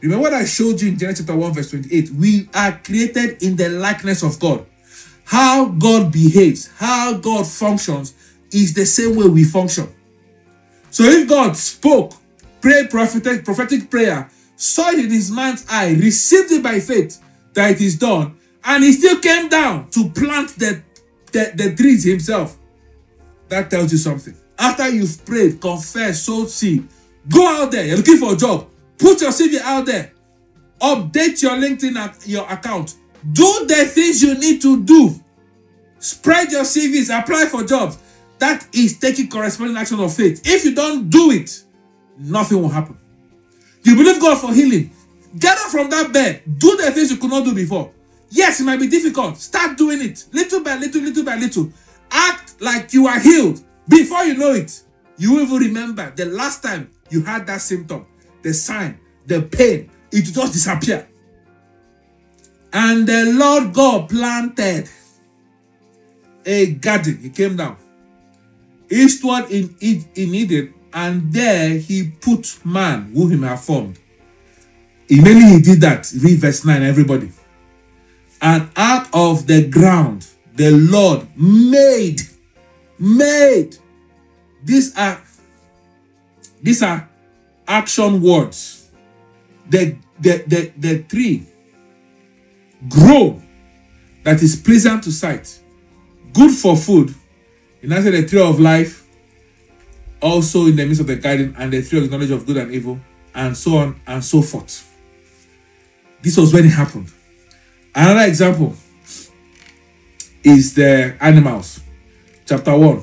Remember 0.00 0.22
what 0.22 0.32
I 0.32 0.44
showed 0.44 0.80
you 0.80 0.88
in 0.88 0.98
Genesis 0.98 1.26
chapter 1.26 1.38
1, 1.38 1.54
verse 1.54 1.70
28? 1.70 2.10
We 2.10 2.48
are 2.54 2.78
created 2.84 3.42
in 3.42 3.56
the 3.56 3.68
likeness 3.68 4.22
of 4.22 4.38
God. 4.38 4.66
How 5.24 5.66
God 5.66 6.12
behaves, 6.12 6.70
how 6.76 7.14
God 7.14 7.46
functions 7.46 8.14
is 8.52 8.74
the 8.74 8.86
same 8.86 9.16
way 9.16 9.28
we 9.28 9.44
function. 9.44 9.88
So 10.90 11.04
if 11.04 11.28
God 11.28 11.56
spoke, 11.56 12.14
prayed 12.60 12.90
prophetic, 12.90 13.44
prophetic 13.44 13.90
prayer, 13.90 14.30
saw 14.56 14.90
it 14.90 15.00
in 15.00 15.10
his 15.10 15.30
man's 15.30 15.66
eye, 15.68 15.90
received 15.90 16.52
it 16.52 16.62
by 16.62 16.80
faith 16.80 17.20
that 17.54 17.72
it 17.72 17.80
is 17.80 17.98
done, 17.98 18.36
and 18.64 18.84
he 18.84 18.92
still 18.92 19.18
came 19.20 19.48
down 19.48 19.90
to 19.90 20.08
plant 20.10 20.50
the, 20.58 20.82
the, 21.32 21.52
the 21.54 21.76
trees 21.76 22.04
himself, 22.04 22.56
that 23.48 23.70
tells 23.70 23.92
you 23.92 23.98
something. 23.98 24.36
After 24.58 24.88
you've 24.88 25.24
prayed, 25.24 25.60
confessed, 25.60 26.24
sowed 26.24 26.50
seed, 26.50 26.88
go 27.28 27.46
out 27.46 27.70
there, 27.70 27.84
you're 27.84 27.96
looking 27.96 28.16
for 28.16 28.34
a 28.34 28.36
job, 28.36 28.68
put 28.98 29.20
your 29.20 29.30
CV 29.30 29.60
out 29.60 29.86
there, 29.86 30.12
update 30.80 31.42
your 31.42 31.52
LinkedIn 31.52 32.26
your 32.28 32.50
account, 32.50 32.96
do 33.32 33.66
the 33.66 33.84
things 33.86 34.22
you 34.22 34.34
need 34.34 34.60
to 34.62 34.82
do, 34.82 35.14
spread 35.98 36.50
your 36.50 36.64
CVs, 36.64 37.16
apply 37.16 37.46
for 37.46 37.62
jobs 37.64 37.98
that 38.38 38.66
is 38.72 38.98
taking 38.98 39.28
corresponding 39.28 39.76
action 39.76 40.00
of 40.00 40.14
faith. 40.14 40.42
If 40.44 40.64
you 40.64 40.74
don't 40.74 41.10
do 41.10 41.30
it, 41.32 41.62
nothing 42.18 42.60
will 42.60 42.68
happen. 42.68 42.96
You 43.82 43.96
believe 43.96 44.20
God 44.20 44.40
for 44.40 44.52
healing. 44.52 44.90
Get 45.38 45.56
up 45.58 45.70
from 45.70 45.90
that 45.90 46.12
bed. 46.12 46.42
Do 46.58 46.76
the 46.76 46.90
things 46.90 47.10
you 47.10 47.16
could 47.16 47.30
not 47.30 47.44
do 47.44 47.54
before. 47.54 47.92
Yes, 48.30 48.60
it 48.60 48.64
might 48.64 48.80
be 48.80 48.88
difficult. 48.88 49.38
Start 49.38 49.76
doing 49.76 50.02
it 50.02 50.24
little 50.32 50.62
by 50.62 50.76
little, 50.76 51.00
little 51.02 51.24
by 51.24 51.36
little. 51.36 51.72
Act 52.10 52.60
like 52.60 52.92
you 52.92 53.06
are 53.06 53.18
healed. 53.18 53.62
Before 53.88 54.24
you 54.24 54.36
know 54.36 54.52
it, 54.52 54.82
you 55.16 55.34
will 55.34 55.42
even 55.42 55.58
remember 55.58 56.10
the 56.14 56.26
last 56.26 56.62
time 56.62 56.90
you 57.10 57.22
had 57.22 57.46
that 57.46 57.60
symptom, 57.60 58.06
the 58.42 58.52
sign, 58.52 59.00
the 59.26 59.42
pain. 59.42 59.90
It 60.12 60.22
just 60.22 60.52
disappear. 60.52 61.08
And 62.72 63.06
the 63.06 63.32
Lord 63.34 63.72
God 63.72 64.08
planted 64.08 64.88
a 66.44 66.72
garden. 66.74 67.18
He 67.18 67.30
came 67.30 67.56
down 67.56 67.76
eastward 68.90 69.50
in, 69.50 69.74
in 69.80 70.34
Eden, 70.34 70.74
and 70.92 71.32
there 71.32 71.70
he 71.78 72.10
put 72.20 72.58
man 72.64 73.12
who 73.12 73.28
he 73.28 73.40
had 73.40 73.60
formed. 73.60 73.98
Immediately 75.08 75.50
he 75.50 75.60
did 75.60 75.80
that. 75.82 76.10
Read 76.20 76.38
verse 76.38 76.64
9, 76.64 76.82
everybody. 76.82 77.30
And 78.40 78.68
out 78.76 79.08
of 79.12 79.46
the 79.46 79.68
ground 79.68 80.26
the 80.54 80.70
Lord 80.70 81.26
made, 81.36 82.22
made. 82.98 83.76
These 84.64 84.96
are 84.96 85.20
these 86.62 86.82
are 86.82 87.08
action 87.66 88.22
words. 88.22 88.90
The 89.68 89.96
the 90.20 90.44
the, 90.46 90.72
the 90.76 91.02
tree 91.04 91.46
grow 92.88 93.40
that 94.24 94.42
is 94.42 94.56
pleasant 94.56 95.04
to 95.04 95.12
sight, 95.12 95.60
good 96.32 96.50
for 96.50 96.76
food, 96.76 97.14
In 97.82 97.92
answer, 97.92 98.10
the 98.10 98.26
tree 98.26 98.40
of 98.40 98.58
life, 98.58 99.06
also 100.20 100.66
in 100.66 100.76
the 100.76 100.84
midst 100.84 101.00
of 101.00 101.06
the 101.06 101.16
garden, 101.16 101.54
and 101.58 101.72
the 101.72 101.82
tree 101.82 102.00
of 102.04 102.10
knowledge 102.10 102.30
of 102.30 102.44
good 102.44 102.56
and 102.56 102.72
evil, 102.72 102.98
and 103.34 103.56
so 103.56 103.76
on 103.76 104.00
and 104.06 104.24
so 104.24 104.42
forth. 104.42 104.84
This 106.20 106.36
was 106.36 106.52
when 106.52 106.64
it 106.64 106.70
happened. 106.70 107.12
Another 107.94 108.26
example 108.28 108.74
is 110.42 110.74
the 110.74 111.16
animals. 111.20 111.80
Chapter 112.48 112.78
1. 112.78 113.02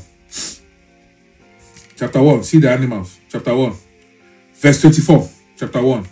Chapter 1.96 2.24
1. 2.24 2.44
See 2.44 2.58
the 2.58 2.72
animals. 2.72 3.20
Chapter 3.30 3.56
1. 3.56 3.74
Verse 4.56 4.82
24. 4.82 5.30
Chapter 5.56 5.84
1. 5.84 6.08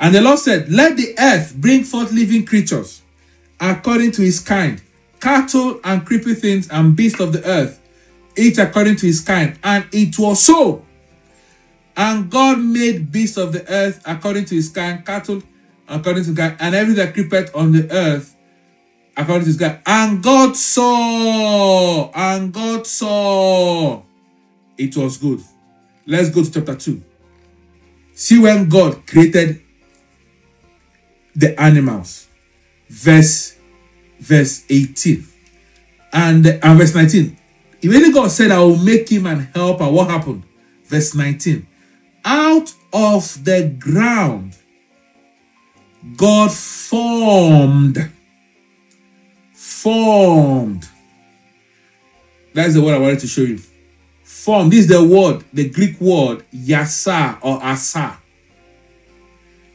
And 0.00 0.14
the 0.14 0.22
Lord 0.22 0.38
said, 0.38 0.72
Let 0.72 0.96
the 0.96 1.14
earth 1.18 1.54
bring 1.56 1.84
forth 1.84 2.10
living 2.10 2.46
creatures 2.46 3.02
according 3.60 4.12
to 4.12 4.22
his 4.22 4.40
kind, 4.40 4.80
cattle 5.20 5.78
and 5.84 6.06
creepy 6.06 6.32
things 6.32 6.70
and 6.70 6.96
beasts 6.96 7.20
of 7.20 7.34
the 7.34 7.44
earth, 7.44 7.78
each 8.34 8.56
according 8.56 8.96
to 8.96 9.06
his 9.06 9.20
kind. 9.20 9.58
And 9.62 9.86
it 9.92 10.18
was 10.18 10.42
so. 10.42 10.86
And 11.98 12.30
God 12.30 12.60
made 12.60 13.12
beasts 13.12 13.36
of 13.36 13.52
the 13.52 13.70
earth 13.70 14.00
according 14.06 14.46
to 14.46 14.54
his 14.54 14.70
kind, 14.70 15.04
cattle 15.04 15.42
according 15.86 16.24
to 16.24 16.32
God, 16.32 16.56
and 16.58 16.74
everything 16.74 17.04
that 17.04 17.12
creepeth 17.12 17.54
on 17.54 17.72
the 17.72 17.92
earth 17.92 18.34
according 19.16 19.26
found 19.26 19.46
this 19.46 19.56
guy, 19.56 19.80
And 19.86 20.22
God 20.22 20.56
saw, 20.56 22.10
and 22.12 22.52
God 22.52 22.86
saw 22.86 24.02
it 24.78 24.96
was 24.96 25.16
good. 25.16 25.40
Let's 26.06 26.30
go 26.30 26.42
to 26.42 26.50
chapter 26.50 26.74
2. 26.74 27.02
See 28.14 28.38
when 28.38 28.68
God 28.68 29.06
created 29.06 29.60
the 31.34 31.60
animals. 31.60 32.28
Verse 32.88 33.56
verse 34.18 34.64
18. 34.68 35.26
And, 36.12 36.46
and 36.46 36.78
verse 36.78 36.94
19. 36.94 37.36
Immediately 37.82 38.12
God 38.12 38.30
said, 38.30 38.50
I 38.50 38.58
will 38.60 38.76
make 38.76 39.08
him 39.08 39.26
an 39.26 39.48
helper. 39.54 39.88
What 39.88 40.10
happened? 40.10 40.42
Verse 40.84 41.14
19. 41.14 41.66
Out 42.24 42.74
of 42.92 43.44
the 43.44 43.74
ground 43.78 44.56
God 46.16 46.50
formed. 46.50 48.10
Formed. 49.80 50.86
That's 52.52 52.74
the 52.74 52.82
word 52.82 52.96
I 52.96 52.98
wanted 52.98 53.20
to 53.20 53.26
show 53.26 53.40
you. 53.40 53.58
Form. 54.24 54.68
This 54.68 54.80
is 54.80 54.88
the 54.88 55.02
word, 55.02 55.42
the 55.54 55.70
Greek 55.70 55.98
word 55.98 56.44
yasa 56.54 57.38
or 57.40 57.62
asa. 57.62 58.18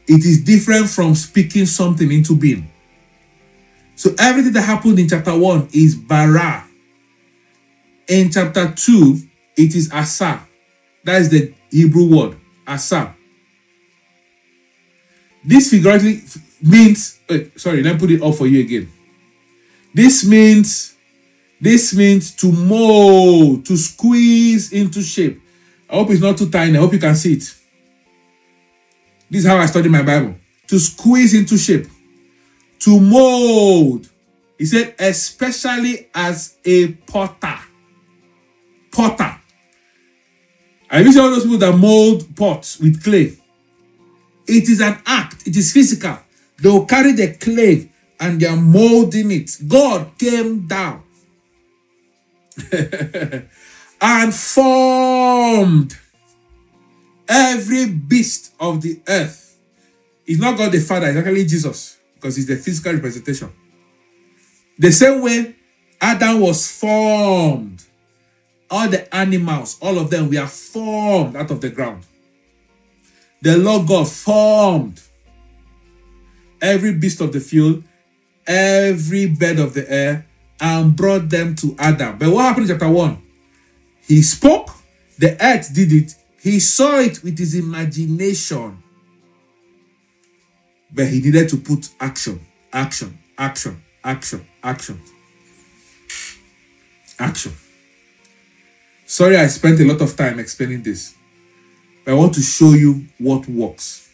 It 0.06 0.24
is 0.24 0.44
different 0.44 0.88
from 0.88 1.16
speaking 1.16 1.66
something 1.66 2.12
into 2.12 2.36
being. 2.36 2.70
So 3.96 4.14
everything 4.16 4.52
that 4.52 4.62
happened 4.62 5.00
in 5.00 5.08
chapter 5.08 5.36
1 5.36 5.70
is 5.72 5.96
bara. 5.96 6.64
In 8.06 8.30
chapter 8.30 8.70
2, 8.70 9.20
it 9.56 9.74
is 9.74 9.90
asa. 9.90 10.46
That 11.02 11.22
is 11.22 11.30
the 11.30 11.52
Hebrew 11.68 12.16
word, 12.16 12.36
asa. 12.64 13.12
This 15.44 15.68
figuratively 15.68 16.22
means, 16.62 17.18
wait, 17.28 17.60
sorry, 17.60 17.82
let 17.82 17.94
me 17.94 17.98
put 17.98 18.10
it 18.12 18.22
up 18.22 18.36
for 18.36 18.46
you 18.46 18.60
again. 18.60 18.92
This 19.94 20.24
means, 20.26 20.94
this 21.60 21.94
means 21.94 22.34
to 22.36 22.52
mold, 22.52 23.64
to 23.66 23.76
squeeze 23.76 24.72
into 24.72 25.02
shape. 25.02 25.40
I 25.88 25.96
hope 25.96 26.10
it's 26.10 26.20
not 26.20 26.36
too 26.36 26.50
tiny. 26.50 26.76
I 26.76 26.80
hope 26.80 26.92
you 26.92 26.98
can 26.98 27.14
see 27.14 27.34
it. 27.34 27.54
This 29.30 29.44
is 29.44 29.46
how 29.46 29.56
I 29.56 29.66
study 29.66 29.88
my 29.88 30.02
Bible. 30.02 30.36
To 30.68 30.78
squeeze 30.78 31.34
into 31.34 31.56
shape, 31.56 31.86
to 32.80 33.00
mold. 33.00 34.08
He 34.58 34.64
said, 34.64 34.94
especially 34.98 36.08
as 36.14 36.56
a 36.64 36.92
potter. 36.92 37.58
Potter. 38.90 39.36
I 40.90 41.00
you 41.00 41.20
all 41.20 41.30
those 41.30 41.42
people 41.42 41.58
that 41.58 41.76
mold 41.76 42.34
pots 42.36 42.78
with 42.78 43.02
clay? 43.02 43.36
It 44.46 44.68
is 44.68 44.80
an 44.80 44.98
act, 45.04 45.46
it 45.46 45.56
is 45.56 45.72
physical. 45.72 46.18
They 46.62 46.68
will 46.68 46.86
carry 46.86 47.12
the 47.12 47.34
clay 47.34 47.90
and 48.20 48.40
they 48.40 48.46
are 48.46 48.56
molding 48.56 49.30
it. 49.30 49.56
God 49.66 50.18
came 50.18 50.66
down 50.66 51.02
and 54.00 54.34
formed 54.34 55.96
every 57.28 57.86
beast 57.86 58.54
of 58.58 58.80
the 58.82 59.00
earth. 59.08 59.58
It's 60.26 60.40
not 60.40 60.58
God 60.58 60.72
the 60.72 60.80
Father, 60.80 61.08
it's 61.08 61.18
actually 61.18 61.44
Jesus 61.44 61.98
because 62.14 62.38
it's 62.38 62.46
the 62.46 62.56
physical 62.56 62.92
representation. 62.92 63.52
The 64.78 64.90
same 64.92 65.22
way 65.22 65.56
Adam 66.00 66.40
was 66.40 66.70
formed, 66.70 67.84
all 68.70 68.88
the 68.88 69.14
animals, 69.14 69.78
all 69.80 69.98
of 69.98 70.10
them, 70.10 70.28
we 70.28 70.36
are 70.36 70.48
formed 70.48 71.36
out 71.36 71.50
of 71.50 71.60
the 71.60 71.70
ground 71.70 72.04
the 73.46 73.56
Lord 73.56 73.86
God 73.86 74.08
formed 74.08 75.00
every 76.60 76.92
beast 76.92 77.20
of 77.20 77.32
the 77.32 77.40
field, 77.40 77.84
every 78.46 79.26
bird 79.26 79.58
of 79.58 79.74
the 79.74 79.90
air, 79.90 80.26
and 80.60 80.96
brought 80.96 81.28
them 81.28 81.54
to 81.56 81.76
Adam. 81.78 82.18
But 82.18 82.30
what 82.30 82.42
happened 82.42 82.70
in 82.70 82.78
chapter 82.78 82.88
1? 82.88 83.22
He 84.06 84.22
spoke, 84.22 84.70
the 85.18 85.36
earth 85.44 85.74
did 85.74 85.92
it, 85.92 86.14
he 86.40 86.60
saw 86.60 86.98
it 86.98 87.22
with 87.22 87.38
his 87.38 87.54
imagination. 87.54 88.82
But 90.92 91.08
he 91.08 91.20
needed 91.20 91.48
to 91.50 91.56
put 91.56 91.90
action, 92.00 92.40
action, 92.72 93.18
action, 93.36 93.82
action, 94.04 94.46
action, 94.62 95.02
action. 97.18 97.52
Sorry, 99.04 99.36
I 99.36 99.46
spent 99.48 99.80
a 99.80 99.84
lot 99.84 100.00
of 100.00 100.16
time 100.16 100.38
explaining 100.38 100.82
this. 100.82 101.14
But 102.04 102.12
I 102.12 102.14
want 102.14 102.34
to 102.34 102.42
show 102.42 102.72
you 102.72 103.06
what 103.18 103.48
works. 103.48 104.05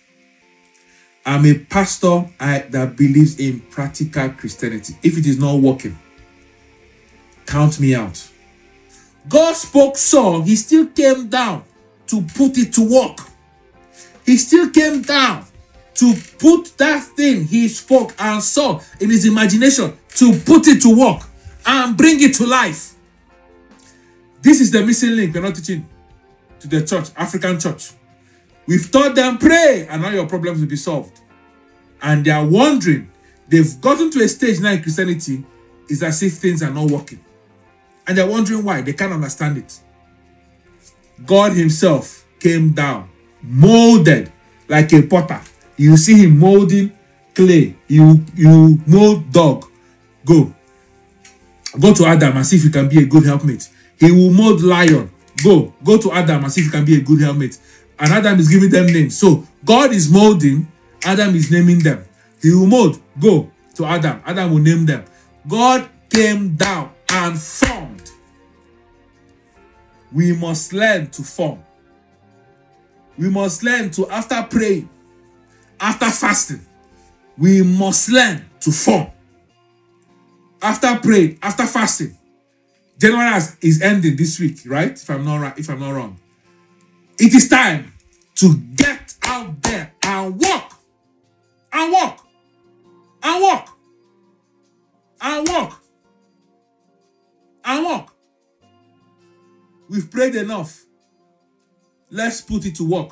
I'm 1.24 1.46
a 1.46 1.54
pastor 1.54 2.24
I, 2.40 2.60
that 2.70 2.96
believes 2.96 3.38
in 3.38 3.60
practical 3.60 4.30
Christianity. 4.30 4.96
If 5.02 5.16
it 5.16 5.26
is 5.26 5.38
not 5.38 5.60
working, 5.60 5.96
count 7.46 7.78
me 7.78 7.94
out. 7.94 8.28
God 9.28 9.54
spoke 9.54 9.96
so, 9.96 10.42
he 10.42 10.56
still 10.56 10.86
came 10.88 11.28
down 11.28 11.64
to 12.08 12.22
put 12.22 12.58
it 12.58 12.72
to 12.74 12.88
work. 12.88 13.18
He 14.26 14.36
still 14.36 14.70
came 14.70 15.02
down 15.02 15.46
to 15.94 16.14
put 16.38 16.76
that 16.78 17.02
thing 17.16 17.44
he 17.46 17.68
spoke 17.68 18.14
and 18.18 18.42
saw 18.42 18.80
in 19.00 19.10
his 19.10 19.24
imagination 19.24 19.96
to 20.16 20.38
put 20.40 20.66
it 20.66 20.80
to 20.82 20.96
work 20.96 21.22
and 21.64 21.96
bring 21.96 22.20
it 22.22 22.34
to 22.34 22.46
life. 22.46 22.94
This 24.40 24.60
is 24.60 24.70
the 24.72 24.84
missing 24.84 25.14
link 25.14 25.34
we're 25.34 25.42
not 25.42 25.54
teaching 25.54 25.88
to 26.60 26.68
the 26.68 26.84
church, 26.84 27.10
African 27.16 27.60
church. 27.60 27.92
We've 28.66 28.90
taught 28.90 29.14
them 29.14 29.38
pray 29.38 29.86
and 29.90 30.04
all 30.04 30.12
your 30.12 30.26
problems 30.26 30.60
will 30.60 30.68
be 30.68 30.76
solved. 30.76 31.20
And 32.02 32.24
they 32.24 32.30
are 32.30 32.44
wondering, 32.44 33.10
they've 33.48 33.80
gotten 33.80 34.10
to 34.12 34.22
a 34.22 34.28
stage 34.28 34.60
now 34.60 34.72
in 34.72 34.82
Christianity, 34.82 35.44
is 35.88 36.02
as 36.02 36.22
if 36.22 36.34
things 36.34 36.62
are 36.62 36.70
not 36.70 36.90
working. 36.90 37.22
And 38.06 38.16
they're 38.16 38.26
wondering 38.28 38.64
why. 38.64 38.82
They 38.82 38.92
can't 38.92 39.12
understand 39.12 39.58
it. 39.58 39.78
God 41.24 41.52
Himself 41.52 42.26
came 42.40 42.72
down, 42.72 43.08
molded 43.42 44.32
like 44.68 44.92
a 44.92 45.02
potter. 45.02 45.40
You 45.76 45.96
see 45.96 46.24
Him 46.24 46.38
molding 46.38 46.92
clay. 47.34 47.76
You 47.86 48.24
you 48.34 48.80
mold 48.86 49.30
dog. 49.32 49.66
Go. 50.24 50.52
Go 51.78 51.94
to 51.94 52.06
Adam 52.06 52.36
and 52.36 52.46
see 52.46 52.56
if 52.56 52.64
you 52.64 52.70
can 52.70 52.88
be 52.88 52.98
a 52.98 53.06
good 53.06 53.24
helpmate. 53.24 53.68
He 53.98 54.10
will 54.10 54.32
mold 54.32 54.62
lion. 54.62 55.10
Go, 55.42 55.72
go 55.82 55.96
to 55.96 56.12
Adam 56.12 56.44
and 56.44 56.52
see 56.52 56.60
if 56.60 56.66
you 56.66 56.72
can 56.72 56.84
be 56.84 56.96
a 56.96 57.00
good 57.00 57.20
helmet. 57.20 57.58
And 58.02 58.12
Adam 58.12 58.40
is 58.40 58.48
giving 58.48 58.68
them 58.68 58.86
names. 58.86 59.16
So 59.16 59.46
God 59.64 59.92
is 59.92 60.10
molding, 60.10 60.66
Adam 61.04 61.36
is 61.36 61.52
naming 61.52 61.78
them. 61.78 62.04
He 62.42 62.52
will 62.52 62.66
mold, 62.66 63.00
go 63.20 63.48
to 63.76 63.84
Adam. 63.84 64.20
Adam 64.26 64.50
will 64.50 64.58
name 64.58 64.84
them. 64.84 65.04
God 65.46 65.88
came 66.10 66.56
down 66.56 66.92
and 67.08 67.38
formed. 67.38 68.10
We 70.10 70.32
must 70.32 70.72
learn 70.72 71.10
to 71.10 71.22
form. 71.22 71.62
We 73.16 73.30
must 73.30 73.62
learn 73.62 73.90
to, 73.92 74.10
after 74.10 74.42
praying, 74.50 74.88
after 75.78 76.10
fasting, 76.10 76.66
we 77.38 77.62
must 77.62 78.08
learn 78.10 78.44
to 78.60 78.72
form. 78.72 79.06
After 80.60 80.98
praying, 80.98 81.38
after 81.40 81.66
fasting, 81.66 82.18
January 82.98 83.42
is 83.60 83.80
ending 83.80 84.16
this 84.16 84.40
week, 84.40 84.58
right? 84.66 84.90
If 84.90 85.08
I'm 85.08 85.24
not 85.24 85.36
right, 85.40 85.56
if 85.56 85.70
I'm 85.70 85.78
not 85.78 85.92
wrong. 85.92 86.18
It 87.18 87.32
is 87.34 87.48
time 87.48 87.91
to 88.36 88.56
get 88.74 89.14
out 89.22 89.62
there 89.62 89.92
and 90.02 90.40
walk. 90.40 90.78
And 91.72 91.92
walk. 91.92 92.26
And 93.22 93.42
walk. 93.42 93.78
And 95.20 95.48
walk. 95.48 95.82
And 97.64 97.84
walk. 97.84 98.14
We've 99.88 100.10
prayed 100.10 100.34
enough. 100.34 100.84
Let's 102.10 102.40
put 102.40 102.66
it 102.66 102.74
to 102.76 102.88
work. 102.88 103.10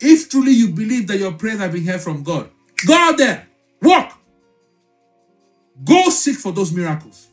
If 0.00 0.28
truly 0.28 0.52
you 0.52 0.68
believe 0.68 1.06
that 1.08 1.18
your 1.18 1.32
prayers 1.32 1.58
have 1.60 1.72
been 1.72 1.86
heard 1.86 2.00
from 2.00 2.22
God, 2.22 2.50
go 2.86 2.94
out 2.94 3.16
there, 3.16 3.46
walk. 3.80 4.18
Go 5.84 6.08
seek 6.10 6.36
for 6.36 6.52
those 6.52 6.72
miracles. 6.72 7.28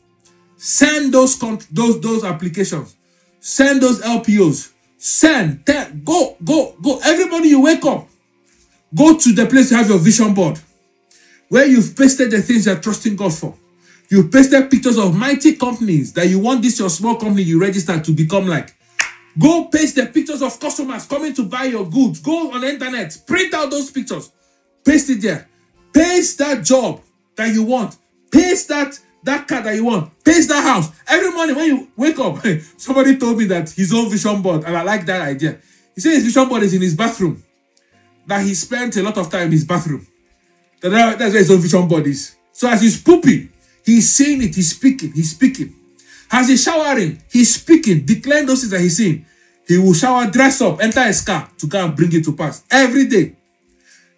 Send 0.57 1.13
those 1.13 1.37
those 1.71 1.99
those 2.01 2.23
applications. 2.23 2.95
Send 3.39 3.81
those 3.81 4.01
LPOs. 4.01 4.71
Send. 5.03 5.65
Tell, 5.65 5.91
go, 6.05 6.37
go, 6.41 6.77
go. 6.81 6.97
Everybody, 7.03 7.49
you 7.49 7.61
wake 7.61 7.83
up. 7.83 8.07
Go 8.95 9.17
to 9.17 9.33
the 9.33 9.45
place 9.45 9.69
you 9.69 9.75
have 9.75 9.89
your 9.89 9.97
vision 9.99 10.33
board, 10.33 10.57
where 11.49 11.65
you've 11.65 11.93
pasted 11.93 12.31
the 12.31 12.41
things 12.41 12.67
you're 12.67 12.79
trusting 12.79 13.17
God 13.17 13.33
for. 13.33 13.53
You 14.09 14.29
pasted 14.29 14.71
pictures 14.71 14.97
of 14.97 15.13
mighty 15.13 15.57
companies 15.57 16.13
that 16.13 16.27
you 16.27 16.39
want 16.39 16.61
this 16.61 16.79
your 16.79 16.89
small 16.89 17.15
company 17.17 17.43
you 17.43 17.59
registered 17.59 18.01
to 18.05 18.13
become 18.13 18.47
like. 18.47 18.73
Go 19.37 19.65
paste 19.65 19.95
the 19.95 20.05
pictures 20.05 20.41
of 20.41 20.57
customers 20.57 21.05
coming 21.05 21.33
to 21.33 21.43
buy 21.43 21.65
your 21.65 21.85
goods. 21.89 22.21
Go 22.21 22.53
on 22.53 22.61
the 22.61 22.69
internet, 22.69 23.17
print 23.27 23.53
out 23.53 23.71
those 23.71 23.91
pictures, 23.91 24.31
paste 24.85 25.09
it 25.09 25.21
there. 25.21 25.49
Paste 25.91 26.37
that 26.37 26.63
job 26.63 27.01
that 27.35 27.53
you 27.53 27.63
want. 27.63 27.97
Paste 28.31 28.69
that 28.69 28.97
that 29.23 29.47
car 29.47 29.61
that 29.61 29.75
you 29.75 29.85
want. 29.85 30.11
Paste 30.23 30.49
that 30.49 30.63
house. 30.63 30.91
Every 31.07 31.31
morning 31.31 31.55
when 31.55 31.65
you 31.65 31.87
wake 31.95 32.19
up, 32.19 32.37
somebody 32.77 33.17
told 33.17 33.37
me 33.37 33.45
that 33.45 33.69
his 33.69 33.93
own 33.93 34.09
vision 34.09 34.41
board, 34.41 34.63
and 34.65 34.75
I 34.75 34.83
like 34.83 35.05
that 35.05 35.21
idea. 35.21 35.57
He 35.95 36.01
said 36.01 36.13
his 36.13 36.25
vision 36.25 36.47
board 36.47 36.63
is 36.63 36.73
in 36.73 36.81
his 36.81 36.95
bathroom. 36.95 37.43
That 38.25 38.43
he 38.45 38.53
spent 38.53 38.95
a 38.97 39.03
lot 39.03 39.17
of 39.17 39.29
time 39.29 39.47
in 39.47 39.51
his 39.51 39.65
bathroom. 39.65 40.05
That, 40.81 41.19
that's 41.19 41.33
where 41.33 41.39
his 41.39 41.51
own 41.51 41.59
vision 41.59 41.87
board 41.87 42.07
is. 42.07 42.35
So 42.51 42.69
as 42.69 42.81
he's 42.81 43.01
pooping, 43.01 43.51
he's 43.85 44.09
saying 44.09 44.43
it, 44.43 44.55
he's 44.55 44.75
speaking, 44.75 45.11
he's 45.13 45.31
speaking. 45.31 45.73
As 46.31 46.49
he's 46.49 46.63
showering, 46.63 47.21
he's 47.31 47.53
speaking, 47.55 48.05
declaring 48.05 48.45
those 48.45 48.61
things 48.61 48.71
that 48.71 48.81
he's 48.81 48.97
saying. 48.97 49.25
He 49.67 49.77
will 49.77 49.93
shower, 49.93 50.29
dress 50.29 50.61
up, 50.61 50.81
enter 50.81 51.03
his 51.03 51.21
car 51.21 51.49
to 51.57 51.67
go 51.67 51.85
and 51.85 51.95
bring 51.95 52.11
it 52.13 52.25
to 52.25 52.35
pass. 52.35 52.63
Every 52.69 53.07
day. 53.07 53.35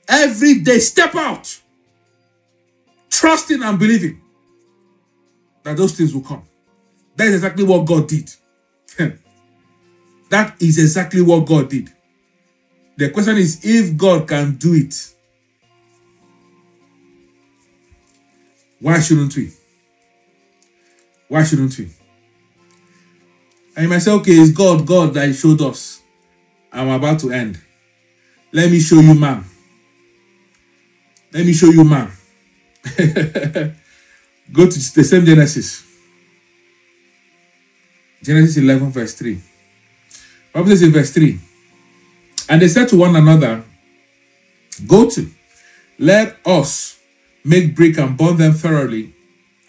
Every 0.08 0.60
day. 0.60 0.80
Step 0.80 1.13
out. 1.13 1.62
Trusting 3.10 3.62
and 3.62 3.78
believing 3.78 4.22
that 5.65 5.75
those 5.75 5.93
things 5.93 6.13
will 6.13 6.21
come. 6.21 6.43
That 7.15 7.28
is 7.28 7.36
exactly 7.36 7.63
what 7.63 7.86
God 7.86 8.08
did. 8.08 8.30
Hmm. 8.97 9.10
that 10.30 10.62
is 10.62 10.78
exactly 10.78 11.21
what 11.21 11.45
God 11.45 11.69
did. 11.69 11.91
The 12.95 13.10
question 13.10 13.36
is 13.36 13.60
if 13.65 13.97
God 13.97 14.25
can 14.25 14.56
do 14.56 14.73
it, 14.73 15.13
why 18.80 19.01
shouldn't 19.01 19.36
we? 19.36 19.51
Why 21.28 21.43
shouldn't 21.43 21.78
we? 21.78 21.89
And 23.75 23.84
you 23.84 23.89
might 23.89 23.99
say, 23.99 24.12
okay, 24.12 24.32
it's 24.32 24.51
God, 24.51 24.86
God 24.86 25.13
that 25.15 25.34
showed 25.34 25.62
us. 25.62 26.01
I'm 26.71 26.89
about 26.89 27.19
to 27.21 27.32
end. 27.32 27.60
Let 28.54 28.71
me 28.71 28.80
show 28.80 28.99
you 28.99 29.15
man. 29.15 29.43
Let 31.34 31.45
me 31.45 31.54
show 31.54 31.67
you 31.67 31.84
man. 31.84 32.12
Go 34.51 34.65
to 34.69 34.77
the 34.77 35.03
same 35.03 35.25
Genesis. 35.25 35.84
Genesis 38.21 38.58
11, 38.58 38.91
verse 38.91 39.13
3. 39.13 39.39
Bible 40.53 40.69
says 40.69 40.81
in 40.84 40.91
verse 40.91 41.13
3. 41.13 41.39
And 42.49 42.62
they 42.62 42.67
said 42.67 42.88
to 42.89 42.97
one 42.97 43.15
another, 43.15 43.63
Go 44.88 45.10
to, 45.10 45.29
let 45.97 46.38
us 46.45 46.99
make 47.43 47.75
brick 47.75 47.97
and 47.97 48.17
burn 48.17 48.38
them 48.38 48.53
thoroughly. 48.53 49.13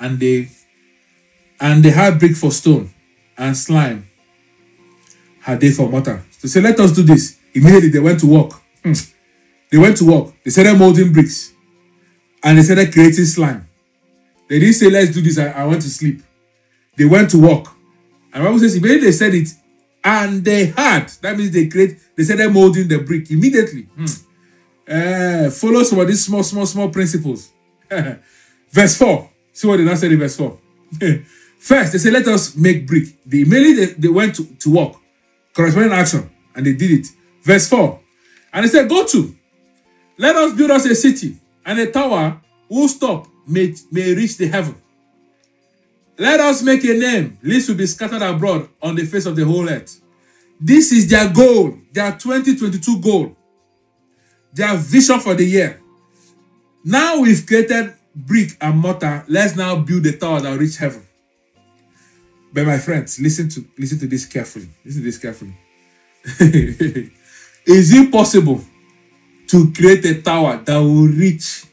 And 0.00 0.18
they 0.18 0.48
and 1.60 1.82
they 1.82 1.90
had 1.90 2.18
brick 2.18 2.36
for 2.36 2.50
stone 2.50 2.92
and 3.38 3.56
slime 3.56 4.08
had 5.40 5.60
they 5.60 5.70
for 5.70 5.88
mortar. 5.88 6.24
So 6.30 6.48
say, 6.48 6.60
let 6.60 6.78
us 6.80 6.92
do 6.92 7.02
this. 7.02 7.38
Immediately 7.54 7.90
they 7.90 8.00
went 8.00 8.20
to 8.20 8.26
work. 8.26 8.52
Hmm. 8.82 8.92
They 9.70 9.78
went 9.78 9.96
to 9.98 10.04
work. 10.04 10.34
They 10.44 10.50
started 10.50 10.78
molding 10.78 11.12
bricks. 11.12 11.52
And 12.42 12.58
they 12.58 12.62
started 12.62 12.92
creating 12.92 13.24
slime. 13.24 13.68
They 14.48 14.59
didn't 14.59 14.74
say, 14.74 14.90
let's 14.90 15.12
do 15.12 15.20
this. 15.20 15.38
I, 15.38 15.48
I 15.48 15.64
want 15.64 15.82
to 15.82 15.90
sleep. 15.90 16.22
They 16.96 17.04
went 17.04 17.30
to 17.30 17.38
work. 17.40 17.66
And 18.32 18.44
Bible 18.44 18.59
says, 18.59 18.74
immediately 18.74 19.06
they 19.06 19.12
said 19.12 19.35
it, 19.35 19.48
and 20.04 20.44
they 20.44 20.66
had. 20.66 21.09
That 21.22 21.37
means 21.37 21.50
they 21.50 21.68
create, 21.68 21.98
they 22.16 22.22
started 22.22 22.52
molding 22.52 22.88
the 22.88 22.98
brick 22.98 23.30
immediately. 23.30 23.82
Hmm. 23.82 24.04
Uh, 24.88 25.50
follow 25.50 25.82
some 25.82 25.98
of 25.98 26.06
these 26.06 26.24
small, 26.24 26.42
small, 26.42 26.66
small 26.66 26.88
principles. 26.90 27.50
verse 28.70 28.96
4. 28.96 29.30
See 29.52 29.66
what 29.66 29.78
they 29.78 29.85
now 29.85 29.94
said 29.94 30.12
in 30.12 30.18
verse 30.18 30.37
4. 30.37 30.59
First, 31.59 31.92
they 31.92 31.98
said, 31.98 32.12
let 32.12 32.28
us 32.28 32.54
make 32.54 32.87
brick. 32.87 33.04
They 33.26 33.40
immediately 33.40 33.87
they, 33.87 33.92
they 33.94 34.09
went 34.09 34.37
to, 34.37 34.44
to 34.44 34.70
work. 34.70 34.94
Corresponding 35.54 35.92
action. 35.92 36.30
And 36.54 36.64
they 36.64 36.74
did 36.74 37.00
it. 37.00 37.06
Verse 37.42 37.68
4. 37.68 38.00
And 38.52 38.64
they 38.64 38.68
said, 38.68 38.88
go 38.88 39.04
to. 39.06 39.35
Let 40.18 40.37
us 40.37 40.54
build 40.54 40.70
us 40.70 40.87
a 40.87 40.94
city 40.94 41.37
and 41.64 41.78
a 41.78 41.90
tower 41.90 42.40
whose 42.68 42.98
top 42.98 43.26
may, 43.46 43.74
may 43.90 44.14
reach 44.14 44.37
the 44.37 44.48
heaven. 44.48 44.76
Let 46.18 46.40
us 46.40 46.62
make 46.62 46.82
a 46.85 46.94
name, 46.94 47.38
lest 47.42 47.68
we 47.68 47.74
be 47.74 47.87
scattered 47.87 48.22
abroad 48.22 48.68
on 48.82 48.94
the 48.94 49.04
face 49.04 49.26
of 49.26 49.37
the 49.37 49.44
whole 49.44 49.68
earth. 49.68 50.00
This 50.59 50.90
is 50.92 51.11
their 51.11 51.30
goal, 51.30 51.76
their 51.92 52.12
2022 52.12 53.00
goal, 53.00 53.37
their 54.52 54.74
vision 54.76 55.20
for 55.20 55.35
the 55.35 55.44
year. 55.44 55.80
Now 56.85 57.20
we've 57.20 57.44
created 57.46 57.94
brick 58.14 58.56
and 58.61 58.78
mortar. 58.78 59.24
Let's 59.28 59.56
now 59.56 59.76
build 59.76 60.06
a 60.06 60.16
tower 60.16 60.40
that 60.40 60.50
will 60.50 60.59
reach 60.59 60.78
heaven. 60.78 61.02
But 62.52 62.66
my 62.66 62.78
friends, 62.78 63.20
listen 63.20 63.50
to 63.50 63.66
listen 63.78 63.98
to 63.98 64.06
this 64.06 64.24
carefully. 64.24 64.70
Listen 64.82 65.02
to 65.02 65.04
this 65.04 65.18
carefully. 65.18 65.54
Is 67.66 67.92
it 67.92 68.11
possible 68.11 68.64
to 69.48 69.72
create 69.72 70.04
a 70.06 70.22
tower 70.22 70.56
that 70.64 70.78
will 70.78 71.09
reach 71.09 71.66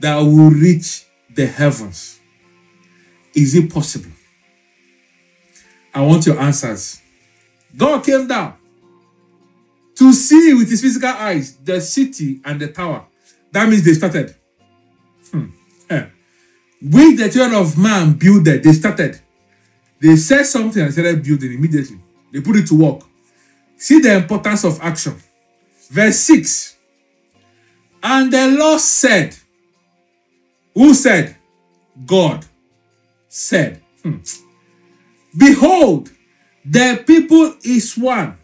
that 0.00 0.16
will 0.18 0.50
reach 0.50 1.06
the 1.34 1.46
heavens? 1.46 2.20
Is 3.34 3.54
it 3.54 3.72
possible? 3.72 4.10
I 5.94 6.02
want 6.02 6.26
your 6.26 6.38
answers. 6.38 7.00
God 7.76 8.04
came 8.04 8.26
down 8.26 8.54
to 9.96 10.12
see 10.12 10.54
with 10.54 10.70
his 10.70 10.80
physical 10.80 11.10
eyes 11.10 11.56
the 11.56 11.80
city 11.80 12.40
and 12.44 12.60
the 12.60 12.68
tower. 12.68 13.06
That 13.52 13.68
means 13.68 13.84
they 13.84 13.92
started. 13.92 14.34
Hmm. 15.30 15.46
Yeah. 15.90 16.06
With 16.82 17.18
the 17.18 17.28
children 17.28 17.60
of 17.60 17.76
man 17.76 18.14
build 18.14 18.48
it, 18.48 18.62
they 18.62 18.72
started. 18.72 19.20
They 20.00 20.16
said 20.16 20.44
something 20.44 20.82
and 20.82 20.92
started 20.92 21.22
building 21.22 21.52
immediately. 21.52 22.00
They 22.32 22.40
put 22.40 22.56
it 22.56 22.66
to 22.68 22.74
work. 22.74 23.02
See 23.76 24.00
the 24.00 24.16
importance 24.16 24.64
of 24.64 24.80
action. 24.80 25.16
Verse 25.90 26.18
6. 26.20 26.76
And 28.02 28.32
the 28.32 28.56
Lord 28.58 28.80
said, 28.80 29.36
Who 30.74 30.94
said? 30.94 31.36
God 32.06 32.46
said, 33.28 33.82
hmm. 34.02 34.18
Behold, 35.36 36.10
the 36.64 37.02
people 37.06 37.54
is 37.62 37.96
one, 37.96 38.38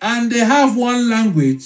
and 0.00 0.30
they 0.30 0.40
have 0.40 0.76
one 0.76 1.08
language, 1.08 1.64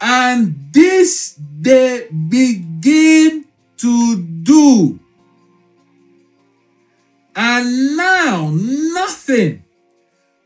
and 0.00 0.54
this 0.72 1.38
they 1.60 2.08
begin 2.28 3.44
to 3.78 4.22
do 4.42 5.00
and 7.34 7.96
now 7.96 8.50
nothing 8.52 9.64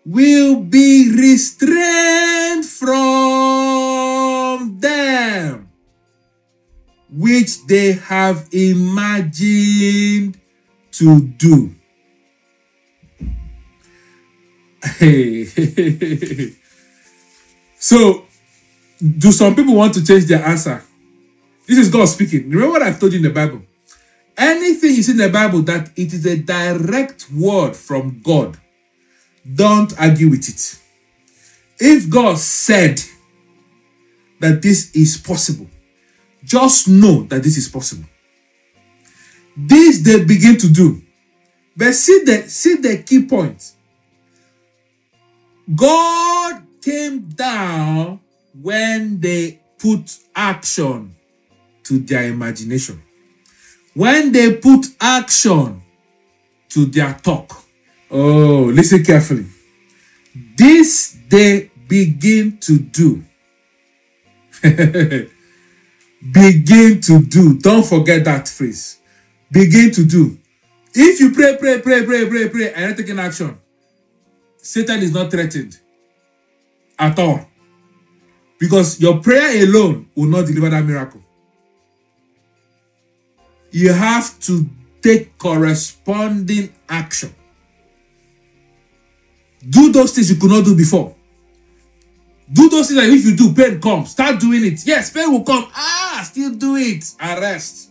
will 0.05 0.61
be 0.61 1.11
restrained 1.11 2.65
from 2.65 2.99
them, 4.79 5.66
which 7.17 7.67
they 7.67 7.93
have 7.93 8.47
imagined 8.53 10.39
to 10.93 11.21
do. 11.21 11.75
Hey. 14.83 15.45
so, 17.79 18.27
do 19.01 19.33
some 19.33 19.55
people 19.55 19.75
want 19.75 19.95
to 19.95 20.05
change 20.05 20.27
their 20.27 20.45
answer? 20.45 20.83
This 21.67 21.79
is 21.79 21.89
God 21.89 22.05
speaking. 22.07 22.51
Remember 22.51 22.73
what 22.73 22.83
I've 22.83 23.01
told 23.01 23.13
you 23.13 23.19
in 23.19 23.25
the 23.25 23.31
Bible? 23.31 23.63
Anything 24.37 24.91
you 24.91 25.03
see 25.03 25.13
in 25.13 25.19
the 25.19 25.31
Bible 25.31 25.63
that 25.63 25.91
it 25.97 26.13
is 26.13 26.27
a 26.27 26.37
direct 26.37 27.31
word 27.33 27.75
from 27.75 28.21
God, 28.23 28.59
don't 29.55 29.99
argue 29.99 30.29
with 30.29 30.49
it. 30.49 30.79
If 31.79 32.11
God 32.11 32.39
said 32.39 33.01
that 34.41 34.61
this 34.61 34.95
is 34.95 35.17
possible, 35.17 35.69
just 36.47 36.89
know 36.89 37.25
that 37.25 37.43
this 37.43 37.57
is 37.57 37.69
possible. 37.69 38.05
This 39.57 40.01
they 40.01 40.25
begin 40.25 40.57
to 40.59 40.69
do. 40.69 41.03
But 41.77 41.95
see 41.95 42.23
the 42.25 42.49
see 42.49 42.77
the 42.77 43.03
key 43.03 43.27
point. 43.27 43.73
God 45.75 46.63
came 46.81 47.29
down 47.29 48.21
when 48.63 49.21
they 49.21 49.61
put 49.79 50.19
action 50.35 51.15
to 51.85 51.99
their 51.99 52.25
imagination 52.25 53.03
when 53.97 54.31
they 54.31 54.55
put 54.55 54.87
action 55.01 55.81
to 56.69 56.85
their 56.85 57.15
talk. 57.15 57.65
Oh, 58.11 58.71
listen 58.73 59.03
carefully. 59.03 59.47
This 60.55 61.17
they 61.31 61.71
begin 61.89 62.59
to 62.59 62.79
do. 62.79 63.25
begin 66.33 67.01
to 67.03 67.23
do. 67.23 67.59
Don't 67.59 67.85
forget 67.85 68.25
that 68.25 68.49
phrase. 68.49 69.01
Begin 69.51 69.91
to 69.93 70.05
do. 70.05 70.39
If 70.95 71.21
you 71.21 71.33
pray, 71.33 71.57
pray, 71.59 71.81
pray, 71.81 72.05
pray, 72.05 72.29
pray, 72.29 72.49
pray, 72.49 72.73
and 72.73 72.89
not 72.89 72.97
taking 72.97 73.19
action, 73.19 73.59
Satan 74.57 75.03
is 75.03 75.13
not 75.13 75.31
threatened 75.31 75.79
at 76.99 77.19
all. 77.19 77.47
Because 78.59 79.01
your 79.01 79.21
prayer 79.21 79.65
alone 79.65 80.09
will 80.15 80.29
not 80.29 80.47
deliver 80.47 80.71
that 80.71 80.85
miracle. 80.85 81.23
You 83.71 83.93
have 83.93 84.39
to 84.41 84.67
take 85.03 85.37
corresponding 85.37 86.73
action. 86.89 87.35
Do 89.69 89.93
those 89.93 90.13
things 90.13 90.31
you 90.31 90.37
could 90.37 90.51
not 90.51 90.65
do 90.65 90.75
before. 90.77 91.16
Do 92.53 92.69
those 92.69 92.89
things 92.89 93.01
that 93.01 93.09
if 93.09 93.25
you 93.25 93.37
do, 93.37 93.53
pain 93.53 93.81
comes. 93.81 94.11
Start 94.11 94.39
doing 94.39 94.65
it. 94.65 94.87
Yes, 94.87 95.11
pain 95.11 95.31
will 95.33 95.43
come. 95.43 95.69
Ah, 95.75 96.23
still 96.25 96.53
do 96.55 96.77
it. 96.77 97.05
Arrest. 97.21 97.91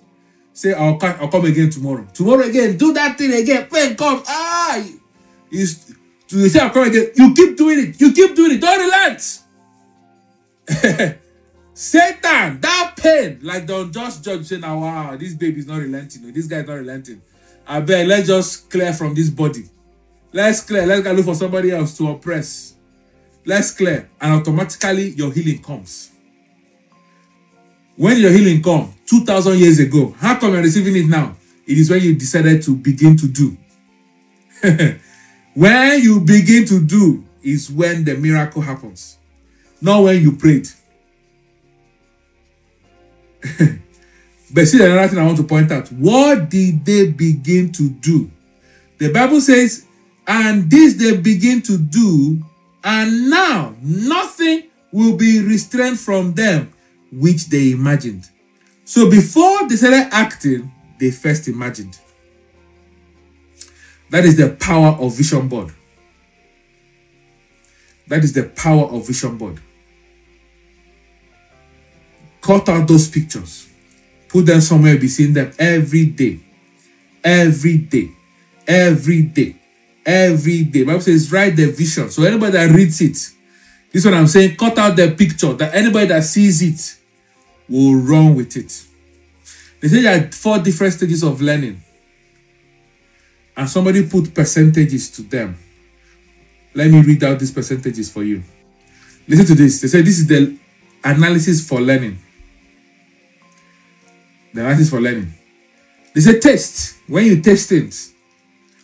Say, 0.54 0.74
I'll 0.74 0.96
come, 0.98 1.18
I'll 1.20 1.28
come 1.28 1.46
again 1.46 1.70
tomorrow. 1.70 2.08
Tomorrow 2.14 2.48
again, 2.48 2.78
do 2.78 2.94
that 2.94 3.18
thing 3.18 3.34
again. 3.34 3.68
Pain 3.70 3.96
comes. 3.96 4.24
Ah, 4.28 4.78
you, 5.50 5.68
you 6.30 6.50
say, 6.50 6.60
I'll 6.60 6.70
come 6.70 6.88
again. 6.88 7.10
You 7.16 7.34
keep 7.34 7.58
doing 7.58 7.80
it. 7.80 8.00
You 8.00 8.14
keep 8.14 8.36
doing 8.36 8.52
it. 8.54 8.62
Don't 8.62 8.80
relent. 8.80 9.40
Satan, 11.74 12.62
that 12.62 12.94
pain, 12.96 13.40
like 13.44 13.68
don't 13.68 13.92
just 13.92 14.24
judge, 14.24 14.46
say, 14.46 14.58
now, 14.58 14.80
wow, 14.80 15.18
this 15.18 15.34
baby 15.34 15.60
is 15.60 15.68
not 15.68 15.80
relenting. 15.80 16.32
This 16.32 16.48
guy 16.48 16.60
is 16.60 16.68
not 16.68 16.76
relenting. 16.76 17.22
I 17.68 17.82
bet, 17.82 18.08
let's 18.08 18.28
just 18.28 18.70
clear 18.70 18.94
from 18.94 19.14
this 19.14 19.30
body. 19.30 19.66
Let's 20.32 20.62
clear. 20.62 20.86
Let's 20.86 21.02
go 21.02 21.12
look 21.12 21.26
for 21.26 21.36
somebody 21.36 21.72
else 21.72 21.98
to 21.98 22.12
oppress. 22.12 22.75
Let's 23.46 23.72
clear. 23.72 24.10
And 24.20 24.34
automatically, 24.34 25.10
your 25.12 25.32
healing 25.32 25.62
comes. 25.62 26.12
When 27.96 28.18
your 28.18 28.32
healing 28.32 28.62
come 28.62 28.94
2,000 29.06 29.58
years 29.58 29.80
ago, 29.80 30.14
how 30.20 30.38
come 30.38 30.54
you're 30.54 30.64
receiving 30.64 30.96
it 30.98 31.08
now? 31.08 31.36
It 31.66 31.78
is 31.78 31.90
when 31.90 32.02
you 32.02 32.16
decided 32.16 32.62
to 32.64 32.76
begin 32.76 33.16
to 33.18 33.28
do. 33.28 33.58
when 35.54 36.02
you 36.02 36.20
begin 36.20 36.66
to 36.66 36.82
do 36.82 37.24
is 37.42 37.72
when 37.72 38.04
the 38.04 38.16
miracle 38.16 38.62
happens, 38.62 39.18
not 39.82 40.04
when 40.04 40.22
you 40.22 40.36
prayed. 40.36 40.68
but 44.54 44.66
see 44.66 44.84
another 44.84 45.08
thing 45.08 45.20
I 45.20 45.26
want 45.26 45.38
to 45.38 45.44
point 45.44 45.72
out. 45.72 45.88
What 45.92 46.50
did 46.50 46.84
they 46.84 47.12
begin 47.12 47.72
to 47.74 47.90
do? 47.90 48.30
The 48.98 49.12
Bible 49.12 49.40
says, 49.42 49.86
and 50.28 50.70
this 50.70 50.96
they 50.96 51.16
begin 51.18 51.62
to 51.64 51.78
do, 51.78 52.44
and 52.86 53.32
now 53.32 53.76
nothing 53.82 54.70
will 54.92 55.18
be 55.18 55.42
restrained 55.44 56.00
from 56.00 56.36
them 56.36 56.72
which 57.12 57.50
they 57.50 57.72
imagined. 57.72 58.30
So 58.86 59.10
before 59.10 59.68
they 59.68 59.76
started 59.76 60.08
acting, 60.14 60.72
they 61.00 61.10
first 61.10 61.48
imagined. 61.48 62.00
That 64.12 64.24
is 64.24 64.38
the 64.38 64.52
power 64.52 64.96
of 65.00 65.18
vision 65.18 65.48
board. 65.48 65.74
That 68.08 68.24
is 68.24 68.34
the 68.34 68.44
power 68.44 68.86
of 68.86 69.08
vision 69.08 69.38
board. 69.38 69.60
Cut 72.40 72.70
out 72.70 72.88
those 72.88 73.10
pictures. 73.10 73.68
Put 74.28 74.46
them 74.46 74.62
somewhere, 74.62 74.98
be 74.98 75.08
seeing 75.08 75.34
them 75.34 75.52
every 75.58 76.06
day. 76.06 76.40
Every 77.24 77.80
day. 77.80 78.12
Every 78.68 79.24
day. 79.24 79.56
Every 80.06 80.64
day. 80.64 80.84
Bible 80.84 81.02
says, 81.02 81.32
write 81.32 81.56
the 81.56 81.72
vision. 81.72 82.10
So 82.12 82.24
anybody 82.24 82.52
that 82.52 82.70
reads 82.70 83.02
it, 83.02 83.14
this 83.14 83.34
is 84.04 84.06
what 84.06 84.14
I'm 84.14 84.28
saying, 84.28 84.56
cut 84.56 84.78
out 84.78 84.96
the 84.96 85.12
picture 85.12 85.54
that 85.54 85.74
anybody 85.74 86.08
that 86.08 86.24
sees 86.24 86.62
it 86.62 87.00
will 87.68 87.96
run 87.96 88.36
with 88.36 88.56
it. 88.56 88.86
They 89.80 89.88
say 89.88 90.02
there 90.02 90.20
are 90.20 90.32
four 90.32 90.60
different 90.60 90.94
stages 90.94 91.24
of 91.24 91.42
learning. 91.42 91.82
And 93.58 93.70
somebody 93.70 94.06
put 94.06 94.34
percentages 94.34 95.10
to 95.12 95.22
them. 95.24 95.58
Let 96.74 96.92
me 96.92 97.02
read 97.02 97.24
out 97.24 97.40
these 97.40 97.52
percentages 97.52 98.12
for 98.12 98.22
you. 98.22 98.44
Listen 99.28 99.46
to 99.46 99.56
this. 99.56 99.80
They 99.82 99.88
say 99.88 100.02
this 100.02 100.20
is 100.20 100.28
the 100.28 100.58
analysis 101.04 101.68
for 101.68 101.80
learning. 101.80 102.20
The 104.54 104.62
analysis 104.62 104.90
for 104.90 105.00
learning. 105.00 105.34
They 106.14 106.22
say 106.22 106.40
test. 106.40 106.98
When 107.08 107.26
you 107.26 107.42
test 107.42 107.72
it 107.72 107.96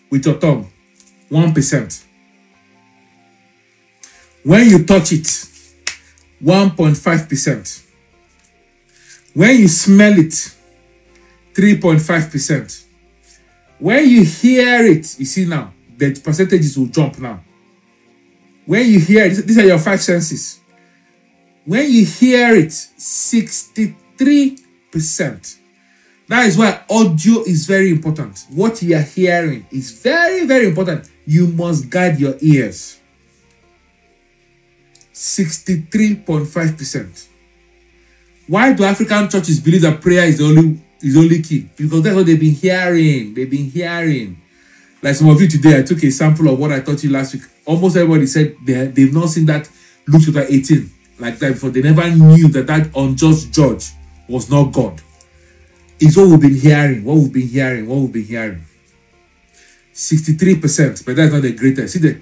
with 0.10 0.26
your 0.26 0.38
tongue, 0.38 0.71
1%. 1.32 2.04
When 4.44 4.70
you 4.70 4.86
touch 4.86 5.14
it, 5.14 5.24
1.5%. 6.44 7.86
When 9.34 9.60
you 9.60 9.68
smell 9.70 10.20
it, 10.20 10.56
3.5%. 11.54 12.86
When 13.80 14.10
you 14.10 14.24
hear 14.24 14.86
it, 14.86 15.20
you 15.20 15.26
see 15.26 15.46
now, 15.46 15.74
the 15.98 16.14
percentages 16.20 16.78
will 16.78 16.88
jump 16.88 17.18
now. 17.20 17.42
When 18.66 18.86
you 18.88 19.00
hear 19.00 19.26
it, 19.26 19.48
these 19.48 19.58
are 19.58 19.66
your 19.66 19.80
five 19.80 20.02
senses. 20.02 20.60
When 21.66 21.92
you 21.92 22.06
hear 22.06 22.56
it, 22.56 22.70
63%. 22.70 25.58
That 26.28 26.46
is 26.46 26.58
why 26.58 26.84
audio 26.90 27.44
is 27.44 27.66
very 27.66 27.92
important. 27.92 28.46
What 28.50 28.82
you 28.82 28.96
are 28.96 29.02
hearing 29.02 29.66
is 29.72 29.92
very, 29.92 30.46
very 30.46 30.68
important. 30.68 31.11
You 31.26 31.48
must 31.48 31.90
guide 31.90 32.20
your 32.20 32.36
ears. 32.42 33.00
63.5%. 35.14 37.28
Why 38.48 38.74
do 38.74 38.84
African 38.84 39.30
churches 39.30 39.60
believe 39.60 39.84
that 39.84 40.02
prayer 40.02 40.26
is 40.26 40.40
the 40.40 40.46
only 40.46 40.80
is 41.02 41.16
only 41.16 41.42
key? 41.42 41.70
Because 41.76 42.02
that's 42.02 42.16
what 42.16 42.26
they've 42.26 42.40
been 42.40 42.54
hearing. 42.54 43.34
They've 43.34 43.50
been 43.50 43.70
hearing. 43.70 44.42
Like 45.02 45.16
some 45.16 45.30
of 45.30 45.42
you 45.42 45.48
today, 45.48 45.80
I 45.80 45.84
took 45.84 46.04
a 46.04 46.12
sample 46.12 46.50
of 46.50 46.60
what 46.60 46.72
I 46.72 46.82
taught 46.82 47.04
you 47.04 47.12
last 47.12 47.34
week. 47.34 47.44
Almost 47.66 47.98
everybody 47.98 48.26
said 48.26 48.56
they, 48.66 48.88
they've 48.88 49.14
not 49.14 49.30
seen 49.30 49.46
that 49.46 49.70
Luke 50.08 50.24
chapter 50.26 50.46
18 50.48 50.90
like 51.20 51.38
that 51.40 51.54
before. 51.54 51.70
They 51.70 51.82
never 51.82 52.10
knew 52.10 52.48
that 52.50 52.68
that 52.68 52.90
unjust 52.96 53.54
judge 53.54 53.92
was 54.28 54.50
not 54.50 54.72
God. 54.72 55.02
It's 56.00 56.18
what 56.18 56.30
we've 56.30 56.42
been 56.42 56.56
hearing, 56.56 57.04
what 57.04 57.18
we've 57.18 57.34
been 57.34 57.48
hearing, 57.48 57.88
what 57.88 58.00
we've 58.00 58.12
been 58.12 58.26
hearing. 58.26 58.66
63%, 59.94 61.06
but 61.06 61.16
that's 61.16 61.34
not 61.34 61.42
the 61.42 61.54
greatest. 61.54 61.94
See 61.94 62.00
the 62.00 62.22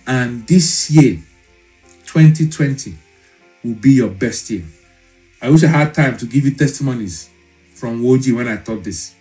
And 0.07 0.47
this 0.47 0.91
year, 0.91 1.23
2020, 2.07 2.95
will 3.63 3.75
be 3.75 3.93
your 3.93 4.09
best 4.09 4.51
year. 4.51 4.65
I 5.41 5.51
wish 5.51 5.63
I 5.65 5.69
had 5.69 5.95
time 5.95 6.17
to 6.17 6.27
give 6.27 6.45
you 6.45 6.55
testimonies 6.55 7.29
from 7.75 8.03
Woji 8.03 8.35
when 8.35 8.49
I 8.49 8.57
taught 8.57 8.83
this. 8.83 9.15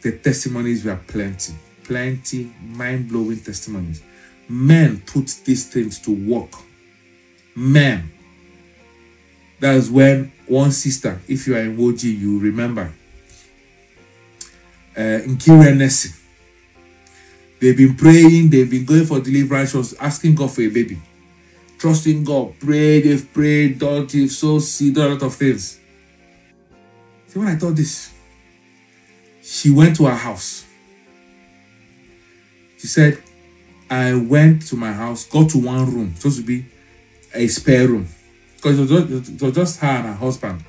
The 0.00 0.12
testimonies 0.12 0.84
were 0.84 0.98
plenty, 1.06 1.54
plenty 1.82 2.52
mind 2.62 3.08
blowing 3.08 3.40
testimonies. 3.40 4.02
Men 4.48 5.00
put 5.00 5.26
these 5.44 5.66
things 5.66 5.98
to 6.00 6.10
work. 6.10 6.52
Men. 7.54 8.10
That's 9.60 9.90
when 9.90 10.32
one 10.46 10.72
sister, 10.72 11.20
if 11.28 11.46
you 11.46 11.56
are 11.56 11.60
in 11.60 11.76
Woji, 11.76 12.18
you 12.18 12.38
remember. 12.38 12.92
Uh, 14.96 15.22
in 15.24 15.36
Kirenesi, 15.36 16.18
they've 17.60 17.76
been 17.76 17.94
praying, 17.94 18.50
they've 18.50 18.70
been 18.70 18.84
going 18.84 19.04
for 19.04 19.20
deliverance, 19.20 19.74
was 19.74 19.94
asking 19.94 20.34
God 20.34 20.50
for 20.52 20.62
a 20.62 20.68
baby 20.68 20.98
trusting 21.78 22.24
God, 22.24 22.54
pray, 22.58 23.00
they've 23.00 23.32
prayed, 23.32 23.78
done, 23.78 24.06
they've 24.06 24.30
so 24.30 24.58
see, 24.58 24.92
a 24.92 24.98
lot 24.98 25.22
of 25.22 25.34
things. 25.34 25.78
See, 27.28 27.38
when 27.38 27.48
I 27.48 27.56
thought 27.56 27.76
this, 27.76 28.12
she 29.42 29.70
went 29.70 29.96
to 29.96 30.06
her 30.06 30.14
house. 30.14 30.64
She 32.78 32.86
said, 32.86 33.22
I 33.90 34.14
went 34.14 34.62
to 34.68 34.76
my 34.76 34.92
house, 34.92 35.24
got 35.24 35.50
to 35.50 35.58
one 35.58 35.86
room, 35.86 36.14
supposed 36.16 36.38
to 36.38 36.44
be 36.44 36.66
a 37.34 37.46
spare 37.48 37.88
room. 37.88 38.08
Because 38.56 38.78
it, 38.78 39.10
it 39.10 39.42
was 39.42 39.54
just 39.54 39.80
her 39.80 39.86
and 39.86 40.06
her 40.06 40.14
husband. 40.14 40.64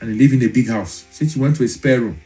And 0.00 0.10
they 0.10 0.14
live 0.14 0.32
in 0.32 0.42
a 0.42 0.48
big 0.48 0.68
house. 0.68 1.06
So 1.10 1.26
she 1.26 1.38
went 1.38 1.56
to 1.56 1.64
a 1.64 1.68
spare 1.68 2.00
room. 2.00 2.20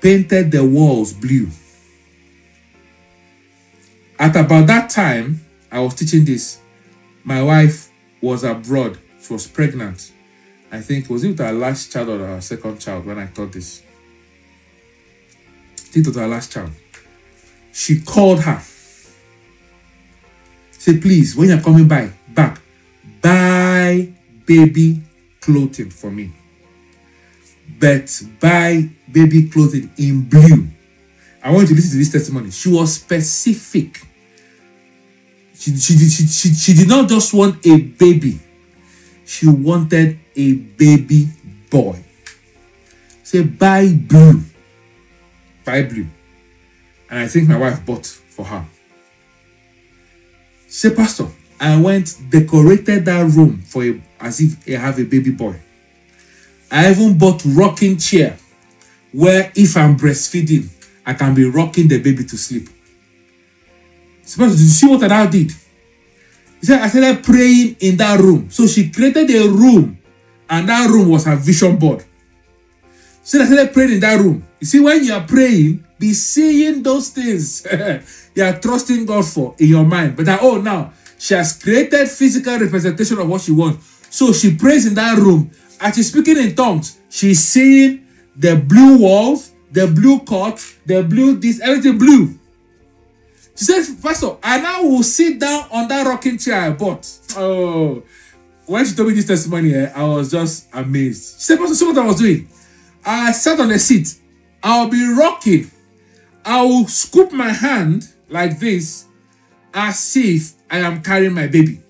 Painted 0.00 0.50
the 0.50 0.64
walls 0.64 1.12
blue. 1.12 1.48
At 4.18 4.36
about 4.36 4.66
that 4.66 4.90
time, 4.90 5.40
I 5.70 5.80
was 5.80 5.94
teaching 5.94 6.24
this. 6.24 6.58
My 7.24 7.42
wife 7.42 7.90
was 8.20 8.44
abroad. 8.44 8.98
She 9.20 9.32
was 9.32 9.46
pregnant. 9.46 10.12
I 10.70 10.80
think 10.80 11.08
was 11.08 11.24
it 11.24 11.28
with 11.28 11.38
her 11.38 11.52
last 11.52 11.92
child 11.92 12.08
or 12.08 12.18
her 12.18 12.40
second 12.40 12.80
child 12.80 13.06
when 13.06 13.18
I 13.18 13.26
taught 13.26 13.52
this. 13.52 13.82
I 15.74 15.80
think 15.80 16.06
it 16.06 16.08
was 16.08 16.16
her 16.16 16.26
last 16.26 16.52
child. 16.52 16.70
She 17.76 18.00
called 18.00 18.40
her. 18.40 18.62
Say, 20.72 20.96
please, 20.96 21.36
when 21.36 21.50
you're 21.50 21.60
coming 21.60 21.86
by 21.86 22.10
back, 22.26 22.58
buy 23.20 24.08
baby 24.46 25.02
clothing 25.42 25.90
for 25.90 26.10
me. 26.10 26.32
But 27.78 28.22
buy 28.40 28.88
baby 29.12 29.50
clothing 29.50 29.90
in 29.98 30.22
blue. 30.22 30.68
I 31.42 31.50
want 31.50 31.68
you 31.68 31.68
to 31.68 31.74
listen 31.74 31.90
to 31.90 31.96
this 31.98 32.10
testimony. 32.10 32.50
She 32.50 32.70
was 32.70 32.94
specific. 32.94 34.00
She, 35.54 35.76
she, 35.76 35.98
she, 35.98 36.26
she, 36.26 36.48
she 36.54 36.72
did 36.72 36.88
not 36.88 37.10
just 37.10 37.34
want 37.34 37.64
a 37.66 37.76
baby, 37.78 38.40
she 39.26 39.48
wanted 39.48 40.18
a 40.34 40.54
baby 40.54 41.28
boy. 41.68 42.02
Say, 43.22 43.42
buy 43.42 43.92
blue. 43.92 44.40
Buy 45.62 45.82
blue. 45.82 46.06
And 47.08 47.20
I 47.20 47.28
think 47.28 47.48
my 47.48 47.58
wife 47.58 47.84
bought 47.84 48.06
for 48.06 48.44
her. 48.44 48.64
Say, 50.68 50.94
Pastor, 50.94 51.26
I 51.60 51.80
went, 51.80 52.16
decorated 52.30 53.04
that 53.04 53.26
room 53.30 53.62
for 53.62 53.84
a, 53.84 54.00
as 54.20 54.40
if 54.40 54.68
I 54.68 54.80
have 54.80 54.98
a 54.98 55.04
baby 55.04 55.30
boy. 55.30 55.56
I 56.70 56.90
even 56.90 57.16
bought 57.16 57.42
rocking 57.44 57.96
chair 57.96 58.36
where 59.12 59.52
if 59.54 59.76
I'm 59.76 59.96
breastfeeding, 59.96 60.68
I 61.06 61.14
can 61.14 61.34
be 61.34 61.44
rocking 61.44 61.88
the 61.88 61.98
baby 61.98 62.24
to 62.24 62.36
sleep. 62.36 62.68
Suppose, 64.24 64.56
did 64.56 64.62
you 64.62 64.68
see 64.68 64.88
what 64.88 65.10
I 65.10 65.26
did? 65.26 65.52
He 66.60 66.66
said, 66.66 66.80
I 66.82 66.88
started 66.88 67.22
praying 67.22 67.76
in 67.80 67.96
that 67.98 68.18
room. 68.18 68.50
So 68.50 68.66
she 68.66 68.90
created 68.90 69.30
a 69.30 69.48
room, 69.48 69.98
and 70.50 70.68
that 70.68 70.90
room 70.90 71.08
was 71.08 71.24
her 71.24 71.36
vision 71.36 71.76
board. 71.76 72.04
So 73.22 73.40
I 73.40 73.44
started 73.44 73.72
praying 73.72 73.92
in 73.92 74.00
that 74.00 74.18
room. 74.18 74.44
You 74.60 74.66
see, 74.66 74.80
when 74.80 75.04
you 75.04 75.14
are 75.14 75.24
praying, 75.24 75.85
be 75.98 76.12
seeing 76.12 76.82
those 76.82 77.08
things 77.08 77.66
you 78.34 78.44
are 78.44 78.58
trusting 78.58 79.06
God 79.06 79.24
for 79.24 79.54
in 79.58 79.68
your 79.68 79.84
mind. 79.84 80.16
But 80.16 80.26
that, 80.26 80.40
oh, 80.42 80.60
now 80.60 80.92
she 81.18 81.34
has 81.34 81.60
created 81.60 82.08
physical 82.08 82.58
representation 82.58 83.18
of 83.18 83.28
what 83.28 83.40
she 83.40 83.52
wants. 83.52 84.06
So 84.10 84.32
she 84.32 84.54
prays 84.54 84.86
in 84.86 84.94
that 84.94 85.18
room. 85.18 85.50
As 85.80 85.94
she's 85.94 86.10
speaking 86.10 86.36
in 86.38 86.54
tongues, 86.54 86.98
she's 87.08 87.40
seeing 87.40 88.06
the 88.34 88.56
blue 88.56 88.98
walls, 88.98 89.52
the 89.70 89.86
blue 89.86 90.20
cut, 90.20 90.62
the 90.86 91.02
blue 91.02 91.36
this, 91.36 91.60
everything 91.60 91.98
blue. 91.98 92.38
She 93.56 93.64
said, 93.64 94.02
Pastor, 94.02 94.36
I 94.42 94.60
now 94.60 94.82
will 94.82 95.02
sit 95.02 95.40
down 95.40 95.66
on 95.70 95.88
that 95.88 96.06
rocking 96.06 96.38
chair 96.38 96.60
I 96.60 96.70
bought. 96.70 97.08
Oh, 97.38 98.02
when 98.64 98.84
she 98.86 98.94
told 98.94 99.08
me 99.08 99.14
this 99.14 99.26
testimony, 99.26 99.74
eh, 99.74 99.92
I 99.94 100.04
was 100.04 100.30
just 100.30 100.68
amazed. 100.72 101.38
She 101.38 101.44
said, 101.44 101.58
Pastor, 101.58 101.74
see 101.74 101.84
what 101.84 101.98
I 101.98 102.06
was 102.06 102.16
doing? 102.16 102.48
I 103.04 103.32
sat 103.32 103.60
on 103.60 103.70
a 103.70 103.78
seat. 103.78 104.18
I'll 104.62 104.88
be 104.88 105.06
rocking. 105.06 105.70
I 106.46 106.62
will 106.62 106.86
scoop 106.86 107.32
my 107.32 107.50
hand 107.50 108.06
like 108.28 108.60
this 108.60 109.06
as 109.74 110.16
if 110.16 110.52
I 110.70 110.78
am 110.78 111.02
carrying 111.02 111.34
my 111.34 111.48
baby. 111.48 111.80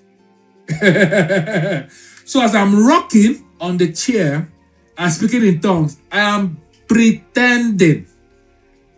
so 2.24 2.40
as 2.40 2.54
I'm 2.54 2.86
rocking 2.86 3.44
on 3.60 3.76
the 3.76 3.92
chair 3.92 4.50
and 4.96 5.12
speaking 5.12 5.44
in 5.46 5.60
tongues, 5.60 5.98
I 6.10 6.20
am 6.20 6.58
pretending. 6.88 8.06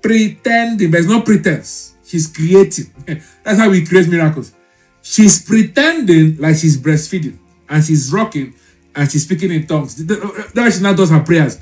Pretending. 0.00 0.92
There's 0.92 1.08
no 1.08 1.22
pretense. 1.22 1.96
She's 2.06 2.28
creating. 2.28 2.92
That's 3.42 3.58
how 3.58 3.68
we 3.68 3.84
create 3.84 4.08
miracles. 4.08 4.52
She's 5.02 5.44
pretending 5.44 6.36
like 6.36 6.54
she's 6.54 6.78
breastfeeding 6.78 7.36
and 7.68 7.84
she's 7.84 8.12
rocking 8.12 8.54
and 8.98 9.10
she's 9.10 9.22
speaking 9.22 9.52
in 9.52 9.64
tongues. 9.64 9.94
That 9.94 10.72
she 10.74 10.82
now 10.82 10.92
does 10.92 11.10
her 11.10 11.20
prayers. 11.20 11.58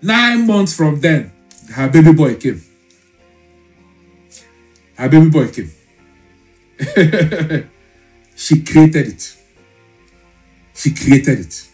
Nine 0.00 0.46
months 0.46 0.74
from 0.74 1.00
then, 1.00 1.32
her 1.74 1.88
baby 1.90 2.12
boy 2.14 2.36
came. 2.36 2.62
Her 4.96 5.08
baby 5.10 5.28
boy 5.28 5.48
came. 5.48 5.70
she 8.34 8.62
created 8.62 9.08
it. 9.08 9.36
She 10.74 10.94
created 10.94 11.40
it. 11.40 11.68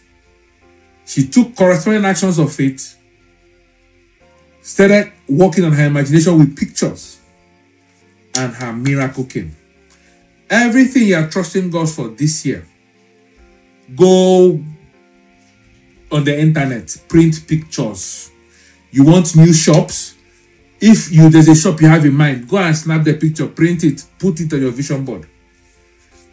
She 1.05 1.27
took 1.27 1.55
corresponding 1.55 2.03
actions 2.03 2.39
of 2.39 2.53
faith 2.53 2.97
started 4.61 5.13
working 5.29 5.63
on 5.63 5.71
her 5.71 5.85
imagination 5.85 6.39
with 6.39 6.57
pictures, 6.57 7.19
and 8.33 8.51
her 8.55 8.73
miracle 8.73 9.23
came. 9.23 9.55
Everything 10.49 11.07
you 11.07 11.15
are 11.15 11.27
trusting 11.27 11.69
God 11.69 11.89
for 11.89 12.09
this 12.09 12.45
year, 12.45 12.67
go 13.95 14.59
on 16.11 16.23
the 16.23 16.39
internet, 16.39 16.95
print 17.07 17.47
pictures. 17.47 18.31
You 18.91 19.05
want 19.05 19.35
new 19.35 19.53
shops? 19.53 20.15
If 20.79 21.11
you 21.11 21.29
there's 21.29 21.47
a 21.47 21.55
shop 21.55 21.81
you 21.81 21.87
have 21.87 22.05
in 22.05 22.13
mind, 22.13 22.47
go 22.47 22.57
and 22.57 22.75
snap 22.75 23.03
the 23.03 23.13
picture, 23.13 23.47
print 23.47 23.83
it, 23.83 24.05
put 24.19 24.39
it 24.39 24.53
on 24.53 24.61
your 24.61 24.71
vision 24.71 25.03
board. 25.03 25.27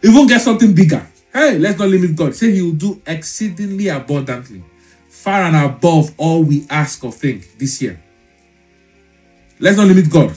Even 0.03 0.27
get 0.27 0.41
something 0.41 0.73
bigger. 0.73 1.05
Hey, 1.31 1.57
let's 1.57 1.79
not 1.79 1.89
limit 1.89 2.15
God. 2.15 2.35
Say 2.35 2.51
He 2.51 2.61
will 2.61 2.73
do 2.73 3.01
exceedingly 3.07 3.87
abundantly, 3.87 4.63
far 5.09 5.43
and 5.43 5.55
above 5.55 6.13
all 6.17 6.43
we 6.43 6.67
ask 6.69 7.03
or 7.03 7.11
think 7.11 7.57
this 7.57 7.81
year. 7.81 7.99
Let's 9.59 9.77
not 9.77 9.87
limit 9.87 10.11
God. 10.11 10.35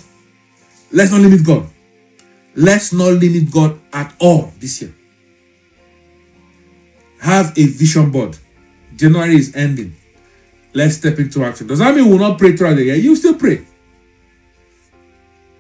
Let's 0.92 1.10
not 1.10 1.20
limit 1.20 1.44
God. 1.44 1.68
Let's 2.56 2.92
not 2.92 3.12
limit 3.12 3.50
God 3.50 3.78
at 3.92 4.14
all 4.18 4.52
this 4.58 4.80
year. 4.80 4.94
Have 7.20 7.56
a 7.58 7.66
vision 7.66 8.10
board. 8.10 8.38
January 8.96 9.36
is 9.36 9.54
ending. 9.54 9.94
Let's 10.72 10.96
step 10.96 11.18
into 11.18 11.44
action. 11.44 11.66
Does 11.66 11.80
that 11.80 11.94
mean 11.94 12.08
we'll 12.08 12.18
not 12.18 12.38
pray 12.38 12.56
throughout 12.56 12.76
the 12.76 12.84
year? 12.84 12.94
You 12.94 13.14
still 13.14 13.34
pray. 13.34 13.66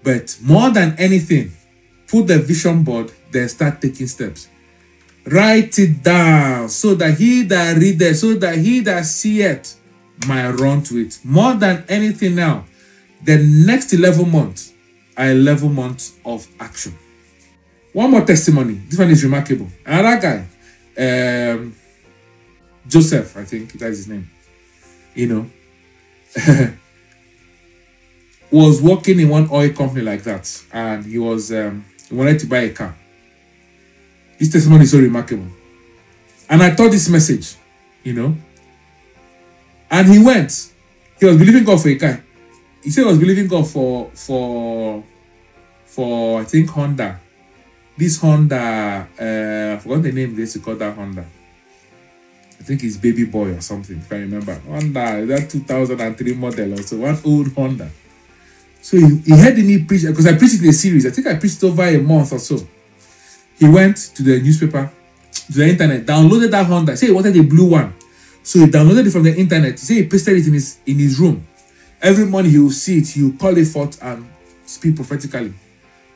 But 0.02 0.38
more 0.40 0.70
than 0.70 0.94
anything, 0.98 1.52
put 2.06 2.28
the 2.28 2.38
vision 2.38 2.82
board, 2.82 3.12
then 3.30 3.48
start 3.48 3.82
taking 3.82 4.06
steps. 4.06 4.48
Write 5.26 5.78
it 5.78 6.02
down 6.02 6.68
so 6.68 6.94
that 6.94 7.18
he 7.18 7.42
that 7.42 7.76
readeth, 7.76 8.18
so 8.18 8.34
that 8.34 8.56
he 8.56 8.80
that 8.80 9.04
seeth 9.04 9.78
might 10.26 10.50
run 10.52 10.82
to 10.84 10.98
it. 10.98 11.18
More 11.24 11.54
than 11.54 11.84
anything 11.88 12.36
now, 12.36 12.64
the 13.24 13.36
next 13.38 13.92
11 13.92 14.30
months 14.30 14.72
are 15.16 15.30
11 15.30 15.74
months 15.74 16.16
of 16.24 16.46
action. 16.60 16.96
One 17.92 18.10
more 18.10 18.24
testimony. 18.24 18.74
This 18.74 18.98
one 18.98 19.10
is 19.10 19.24
remarkable. 19.24 19.68
Another 19.84 20.20
guy, 20.20 20.46
um, 20.98 21.74
Joseph, 22.86 23.36
I 23.36 23.44
think 23.44 23.72
that's 23.72 23.96
his 23.96 24.08
name. 24.08 24.30
You 25.14 25.26
know, 25.28 25.50
was 28.50 28.82
working 28.82 29.18
in 29.20 29.28
one 29.28 29.48
oil 29.50 29.70
company 29.72 30.02
like 30.02 30.22
that, 30.24 30.62
and 30.72 31.06
he 31.06 31.18
was 31.18 31.50
um, 31.52 31.84
he 32.08 32.14
wanted 32.14 32.38
to 32.40 32.46
buy 32.46 32.58
a 32.58 32.70
car. 32.72 32.94
This 34.38 34.52
testimony 34.52 34.82
is 34.82 34.90
so 34.90 34.98
remarkable, 34.98 35.46
and 36.50 36.62
I 36.62 36.70
thought 36.72 36.90
this 36.90 37.08
message, 37.08 37.56
you 38.04 38.12
know, 38.12 38.36
and 39.90 40.06
he 40.06 40.22
went. 40.22 40.70
He 41.18 41.24
was 41.24 41.38
believing 41.38 41.64
God 41.64 41.80
for 41.80 41.88
a 41.88 41.96
car. 41.96 42.22
He 42.86 42.92
said 42.92 43.02
he 43.02 43.08
was 43.08 43.18
believing 43.18 43.48
God 43.48 43.66
for 43.66 44.10
for 44.14 45.02
for 45.86 46.40
I 46.40 46.44
think 46.44 46.70
Honda. 46.70 47.18
This 47.98 48.20
Honda, 48.20 49.08
uh, 49.18 49.74
I 49.74 49.78
forgot 49.80 50.02
the 50.04 50.12
name 50.12 50.36
they 50.36 50.42
used 50.42 50.52
to 50.52 50.60
call 50.60 50.76
that 50.76 50.94
Honda. 50.94 51.24
I 52.60 52.62
think 52.62 52.84
it's 52.84 52.96
Baby 52.96 53.24
Boy 53.24 53.56
or 53.56 53.60
something, 53.60 53.96
if 53.96 54.12
I 54.12 54.16
remember. 54.18 54.54
Honda, 54.68 55.26
that 55.26 55.50
2003 55.50 56.34
model 56.34 56.72
also, 56.72 56.98
one 56.98 57.18
old 57.24 57.52
Honda. 57.54 57.90
So 58.82 58.98
he, 58.98 59.18
he 59.24 59.36
heard 59.36 59.56
me 59.56 59.82
preach, 59.82 60.02
because 60.02 60.26
I 60.26 60.36
preached 60.36 60.62
in 60.62 60.68
a 60.68 60.72
series. 60.72 61.06
I 61.06 61.10
think 61.10 61.26
I 61.26 61.34
preached 61.34 61.64
over 61.64 61.82
a 61.82 61.98
month 61.98 62.34
or 62.34 62.38
so. 62.38 62.58
He 63.58 63.66
went 63.66 63.96
to 64.14 64.22
the 64.22 64.40
newspaper, 64.40 64.92
to 65.32 65.52
the 65.52 65.66
internet, 65.66 66.04
downloaded 66.06 66.50
that 66.50 66.66
Honda. 66.66 66.96
Say 66.96 67.06
he 67.06 67.12
wanted 67.12 67.36
a 67.36 67.42
blue 67.42 67.70
one. 67.70 67.94
So 68.42 68.60
he 68.60 68.66
downloaded 68.66 69.06
it 69.06 69.10
from 69.10 69.24
the 69.24 69.34
internet. 69.34 69.76
Said 69.78 69.96
he 69.96 70.04
pasted 70.06 70.36
it 70.36 70.46
in 70.46 70.52
his 70.52 70.78
in 70.86 70.98
his 70.98 71.18
room. 71.18 71.44
Every 72.02 72.26
morning 72.26 72.52
he 72.52 72.58
will 72.58 72.70
see 72.70 72.98
it, 72.98 73.08
he 73.08 73.22
will 73.22 73.38
call 73.38 73.56
it 73.56 73.66
forth 73.66 74.02
and 74.02 74.28
speak 74.64 74.96
prophetically 74.96 75.52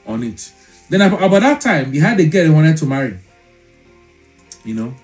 on 0.06 0.22
it. 0.22 0.52
Then 0.88 1.00
about 1.02 1.40
that 1.40 1.60
time, 1.60 1.92
he 1.92 1.98
had 1.98 2.18
a 2.20 2.26
girl 2.26 2.44
he 2.44 2.50
wanted 2.50 2.76
to 2.78 2.86
marry. 2.86 3.18
You 4.64 4.74
know. 4.74 4.94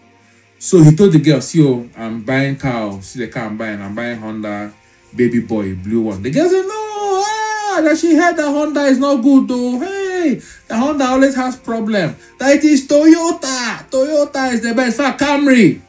So 0.59 0.83
he 0.83 0.95
told 0.97 1.12
the 1.12 1.18
girl, 1.18 1.41
see, 1.41 1.62
oh, 1.64 1.89
I'm 1.97 2.22
buying 2.22 2.57
car. 2.57 3.01
See 3.03 3.20
the 3.20 3.29
car 3.29 3.45
I'm 3.47 3.57
buying. 3.57 3.81
I'm 3.81 3.95
buying 3.95 4.18
Honda 4.18 4.72
baby 5.16 5.41
boy, 5.41 5.74
blue 5.74 6.03
one. 6.03 6.22
The 6.22 6.31
girl 6.31 6.49
said, 6.49 6.62
no, 6.62 7.22
ah, 7.24 7.81
that 7.83 7.97
she 7.99 8.14
heard 8.14 8.37
that 8.37 8.51
Honda 8.51 8.85
is 8.85 8.99
not 8.99 9.16
good 9.22 9.49
though. 9.49 9.79
Hey, 9.81 10.41
the 10.68 10.77
Honda 10.77 11.05
always 11.05 11.35
has 11.35 11.57
problem. 11.57 12.16
That 12.39 12.57
it 12.57 12.64
is 12.64 12.87
Toyota. 12.87 13.89
Toyota 13.91 14.53
is 14.53 14.62
the 14.62 14.74
best. 14.74 14.97
For 14.97 15.11
Camry. 15.12 15.81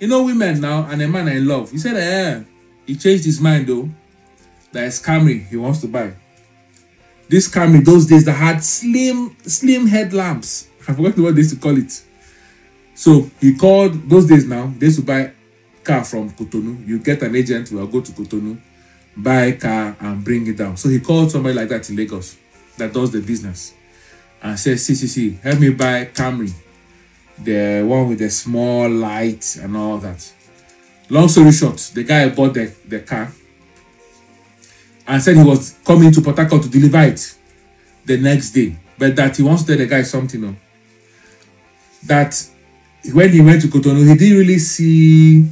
You 0.00 0.08
know 0.08 0.24
women 0.24 0.60
now 0.60 0.86
and 0.90 1.00
a 1.00 1.08
man 1.08 1.28
in 1.28 1.46
love. 1.46 1.70
He 1.70 1.78
said, 1.78 1.96
eh, 1.96 2.42
he 2.86 2.96
changed 2.96 3.24
his 3.24 3.40
mind 3.40 3.66
though. 3.66 3.88
That 4.72 4.84
is 4.84 5.02
Camry 5.02 5.46
he 5.46 5.56
wants 5.56 5.80
to 5.82 5.88
buy. 5.88 6.14
This 7.28 7.48
Camry, 7.48 7.84
those 7.84 8.06
days 8.06 8.24
that 8.24 8.32
had 8.32 8.62
slim, 8.62 9.36
slim 9.42 9.86
headlamps. 9.86 10.68
I 10.88 10.94
forgot 10.94 11.18
what 11.18 11.34
they 11.34 11.40
used 11.40 11.54
to 11.54 11.60
call 11.60 11.76
it. 11.78 12.02
So 12.94 13.30
he 13.40 13.54
called 13.54 14.08
those 14.08 14.26
days 14.26 14.46
now, 14.46 14.72
they 14.78 14.86
used 14.86 14.98
to 15.00 15.04
buy 15.04 15.32
car 15.82 16.04
from 16.04 16.30
Cotonou. 16.30 16.86
You 16.86 16.98
get 16.98 17.22
an 17.22 17.34
agent 17.34 17.68
who 17.68 17.78
will 17.78 17.86
go 17.86 18.00
to 18.00 18.12
Cotonou, 18.12 18.60
buy 19.16 19.52
car 19.52 19.96
and 20.00 20.24
bring 20.24 20.46
it 20.46 20.56
down. 20.56 20.76
So 20.76 20.88
he 20.88 21.00
called 21.00 21.30
somebody 21.30 21.54
like 21.54 21.68
that 21.68 21.88
in 21.88 21.96
Lagos 21.96 22.36
that 22.78 22.92
does 22.92 23.10
the 23.10 23.20
business 23.20 23.74
and 24.42 24.58
said, 24.58 24.78
see, 24.80 24.94
see, 24.94 25.06
see, 25.06 25.30
help 25.42 25.58
me 25.58 25.70
buy 25.70 26.06
Camry. 26.06 26.52
The 27.38 27.82
one 27.82 28.08
with 28.08 28.18
the 28.18 28.30
small 28.30 28.88
light 28.88 29.56
and 29.60 29.76
all 29.76 29.98
that. 29.98 30.32
Long 31.12 31.28
story 31.28 31.52
short, 31.52 31.76
the 31.92 32.04
guy 32.04 32.26
bought 32.30 32.54
the, 32.54 32.72
the 32.88 33.00
car 33.00 33.30
and 35.06 35.22
said 35.22 35.36
he 35.36 35.42
was 35.42 35.78
coming 35.84 36.10
to 36.10 36.22
Port 36.22 36.36
Harcourt 36.36 36.62
to 36.62 36.70
deliver 36.70 37.02
it 37.02 37.34
the 38.06 38.16
next 38.16 38.52
day. 38.52 38.78
But 38.96 39.14
that 39.16 39.36
he 39.36 39.42
wants 39.42 39.64
to 39.64 39.68
tell 39.68 39.76
the 39.76 39.86
guy 39.86 40.04
something. 40.04 40.56
That 42.06 42.42
when 43.12 43.28
he 43.28 43.42
went 43.42 43.60
to 43.60 43.68
Cotonou, 43.68 44.08
he 44.08 44.14
didn't 44.16 44.38
really 44.38 44.58
see 44.58 45.50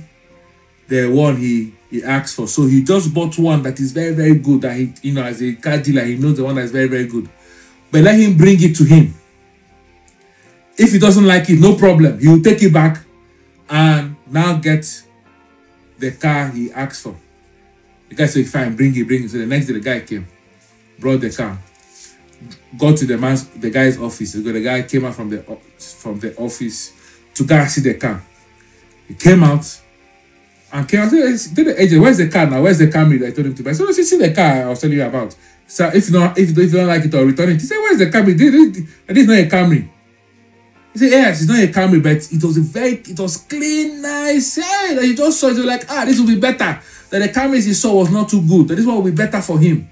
the 0.88 1.08
one 1.08 1.36
he 1.36 1.74
he 1.90 2.02
asked 2.04 2.36
for. 2.36 2.48
So 2.48 2.64
he 2.64 2.82
just 2.82 3.12
bought 3.12 3.38
one 3.38 3.62
that 3.64 3.78
is 3.80 3.92
very, 3.92 4.14
very 4.14 4.36
good. 4.36 4.62
That 4.62 4.78
he, 4.78 4.94
you 5.02 5.12
know, 5.12 5.24
as 5.24 5.42
a 5.42 5.52
car 5.56 5.76
dealer, 5.76 6.04
he 6.04 6.16
knows 6.16 6.38
the 6.38 6.44
one 6.44 6.54
that 6.54 6.64
is 6.64 6.72
very, 6.72 6.88
very 6.88 7.06
good. 7.06 7.28
But 7.90 8.00
let 8.00 8.18
him 8.18 8.34
bring 8.34 8.56
it 8.62 8.76
to 8.76 8.84
him. 8.84 9.14
If 10.78 10.92
he 10.92 10.98
doesn't 10.98 11.26
like 11.26 11.50
it, 11.50 11.60
no 11.60 11.76
problem. 11.76 12.18
He 12.18 12.28
will 12.28 12.40
take 12.40 12.62
it 12.62 12.72
back 12.72 13.04
and 13.68 14.16
now 14.26 14.56
get 14.56 15.02
the 16.00 16.12
car 16.12 16.48
he 16.48 16.72
asked 16.72 17.02
for. 17.02 17.16
The 18.08 18.14
guy 18.14 18.26
said, 18.26 18.48
fine, 18.48 18.74
bring 18.74 18.96
it, 18.96 19.06
bring 19.06 19.24
it. 19.24 19.30
So 19.30 19.38
the 19.38 19.46
next 19.46 19.66
day 19.66 19.74
the 19.74 19.80
guy 19.80 20.00
came, 20.00 20.26
brought 20.98 21.20
the 21.20 21.30
car, 21.30 21.58
got 22.76 22.96
to 22.98 23.06
the 23.06 23.18
man's 23.18 23.48
the 23.48 23.70
guy's 23.70 23.98
office. 23.98 24.32
The 24.32 24.60
guy 24.60 24.82
came 24.82 25.04
out 25.04 25.14
from 25.14 25.30
the 25.30 25.42
from 25.78 26.18
the 26.18 26.36
office 26.36 26.92
to 27.34 27.44
go 27.44 27.64
see 27.66 27.82
the 27.82 27.94
car. 27.94 28.22
He 29.06 29.14
came 29.14 29.44
out 29.44 29.80
and 30.72 30.88
came 30.88 31.00
out. 31.00 31.10
Said, 31.10 31.54
the 31.54 31.80
agent, 31.80 32.02
where's 32.02 32.18
the 32.18 32.28
car 32.28 32.46
now? 32.46 32.62
Where's 32.62 32.78
the 32.78 32.88
that 33.18 33.28
I 33.28 33.30
told 33.30 33.46
him 33.46 33.54
to 33.54 33.62
buy? 33.62 33.72
So 33.72 33.90
said, 33.92 34.04
see 34.04 34.18
the 34.18 34.32
car 34.32 34.64
I 34.64 34.68
was 34.68 34.80
telling 34.80 34.96
you 34.96 35.04
about. 35.04 35.36
So 35.66 35.86
you 35.86 35.98
if 35.98 36.08
you 36.08 36.14
don't, 36.14 36.36
if 36.38 36.56
you 36.56 36.68
don't 36.70 36.88
like 36.88 37.04
it 37.04 37.14
or 37.14 37.24
return 37.24 37.50
it, 37.50 37.60
he 37.60 37.66
said, 37.66 37.78
where's 37.78 37.98
the 37.98 38.06
Camry? 38.06 38.36
This, 38.36 38.50
this, 38.50 38.86
this 39.06 39.18
is 39.18 39.26
not 39.28 39.38
a 39.38 39.46
Camry. 39.46 39.88
He 40.92 40.98
said, 40.98 41.10
yes, 41.10 41.42
it's 41.42 41.50
not 41.50 41.62
a 41.62 41.68
Camry, 41.68 42.02
but 42.02 42.16
it 42.32 42.42
was 42.42 42.56
a 42.56 42.60
very, 42.60 42.94
it 42.94 43.18
was 43.18 43.36
clean, 43.36 44.02
nice. 44.02 44.58
Yeah, 44.58 44.94
that 44.94 45.04
he 45.04 45.14
just 45.14 45.38
saw 45.38 45.48
it, 45.48 45.56
was 45.56 45.64
like, 45.64 45.90
ah, 45.90 46.04
this 46.04 46.18
will 46.18 46.26
be 46.26 46.40
better. 46.40 46.80
That 47.10 47.18
the 47.20 47.28
Camrys 47.28 47.66
he 47.66 47.74
saw 47.74 47.94
was 47.94 48.10
not 48.10 48.28
too 48.28 48.42
good. 48.46 48.68
That 48.68 48.74
this 48.76 48.86
one 48.86 48.96
will 48.96 49.04
be 49.04 49.12
better 49.12 49.40
for 49.40 49.58
him. 49.58 49.88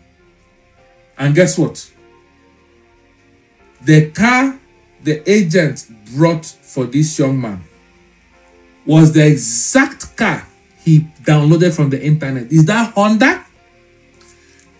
And 1.16 1.34
guess 1.34 1.56
what? 1.56 1.90
The 3.80 4.10
car 4.10 4.58
the 5.02 5.30
agent 5.30 5.86
brought 6.14 6.44
for 6.44 6.84
this 6.84 7.18
young 7.18 7.40
man 7.40 7.62
was 8.84 9.12
the 9.12 9.26
exact 9.26 10.16
car 10.16 10.46
he 10.78 11.00
downloaded 11.22 11.74
from 11.74 11.90
the 11.90 12.02
internet. 12.02 12.50
Is 12.50 12.64
that 12.66 12.94
Honda? 12.94 13.44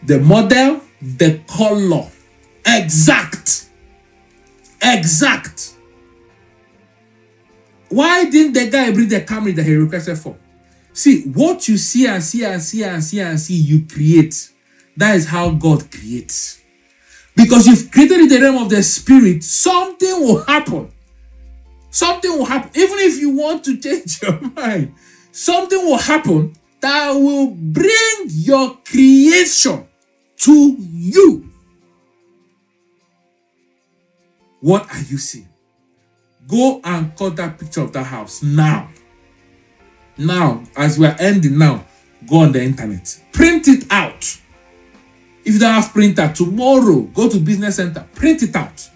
The 0.03 0.21
model, 0.21 0.81
the 1.01 1.41
color, 1.47 2.09
exact. 2.67 3.67
Exact. 4.83 5.68
Why 7.89 8.29
didn't 8.29 8.53
the 8.53 8.69
guy 8.69 8.93
bring 8.93 9.09
the 9.09 9.21
Camry 9.21 9.55
that 9.57 9.65
he 9.65 9.75
requested 9.75 10.19
for? 10.19 10.37
See, 10.93 11.23
what 11.29 11.69
you 11.69 11.77
see 11.77 12.07
and 12.07 12.23
see 12.23 12.45
and 12.45 12.63
see 12.63 12.83
and 12.85 13.03
see 13.03 13.21
and 13.21 13.41
see, 13.41 13.55
you 13.55 13.87
create. 13.87 14.51
That 14.97 15.17
is 15.17 15.27
how 15.27 15.51
God 15.51 15.91
creates. 15.91 16.61
Because 17.37 17.67
you've 17.67 17.91
created 17.93 18.21
in 18.21 18.29
the 18.29 18.41
realm 18.41 18.59
of 18.59 18.69
the 18.69 18.83
spirit, 18.83 19.45
something 19.45 20.21
will 20.21 20.43
happen. 20.43 20.91
Something 21.91 22.33
will 22.33 22.45
happen. 22.45 22.71
Even 22.75 22.99
if 22.99 23.21
you 23.21 23.31
want 23.31 23.65
to 23.65 23.77
change 23.81 24.21
your 24.23 24.41
mind, 24.41 24.95
something 25.31 25.79
will 25.79 25.99
happen 25.99 26.55
that 26.81 27.13
will 27.13 27.47
bring 27.47 28.27
your 28.27 28.77
creation 28.85 29.87
to 30.39 30.77
you. 30.79 31.49
What 34.61 34.93
are 34.93 35.03
you 35.03 35.19
seeing? 35.19 35.48
Go 36.49 36.81
and 36.83 37.15
cut 37.17 37.37
that 37.37 37.59
picture 37.59 37.83
of 37.83 37.93
that 37.93 38.05
house 38.05 38.43
now. 38.43 38.89
Now, 40.17 40.65
as 40.77 40.99
we 40.99 41.07
are 41.07 41.17
ending 41.21 41.59
now, 41.59 41.85
go 42.27 42.39
on 42.39 42.53
the 42.53 42.63
internet. 42.63 43.21
Print 43.33 43.69
it 43.69 43.85
out. 43.91 44.25
If 45.45 45.55
you 45.55 45.61
don't 45.61 45.75
have 45.75 45.93
printer, 45.93 46.33
tomorrow 46.35 47.03
go 47.03 47.29
to 47.29 47.39
business 47.39 47.77
center, 47.77 48.07
print 48.15 48.43
it 48.43 48.57
out. 48.57 48.89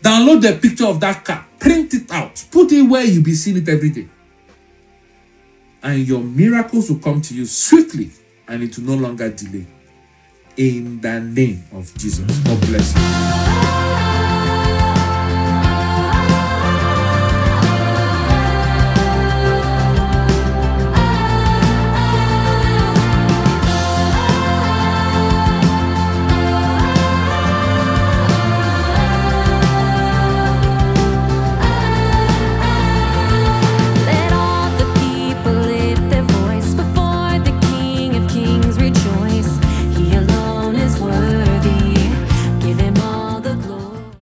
Download 0.00 0.40
the 0.40 0.58
picture 0.60 0.86
of 0.86 1.00
that 1.00 1.24
car, 1.24 1.46
print 1.58 1.92
it 1.94 2.10
out, 2.10 2.44
put 2.50 2.70
it 2.72 2.82
where 2.82 3.04
you 3.04 3.22
be 3.22 3.34
seeing 3.34 3.56
it 3.56 3.68
every 3.68 3.90
day. 3.90 4.08
And 5.82 6.06
your 6.06 6.20
miracles 6.20 6.90
will 6.90 6.98
come 6.98 7.20
to 7.22 7.34
you 7.34 7.46
swiftly 7.46 8.10
and 8.48 8.62
it 8.62 8.76
will 8.78 8.96
no 8.96 9.02
longer 9.02 9.30
delay. 9.30 9.66
In 10.56 11.00
the 11.00 11.20
name 11.20 11.64
of 11.72 11.92
Jesus. 11.96 12.38
God 12.38 12.60
bless 12.62 12.96
you. 12.96 13.85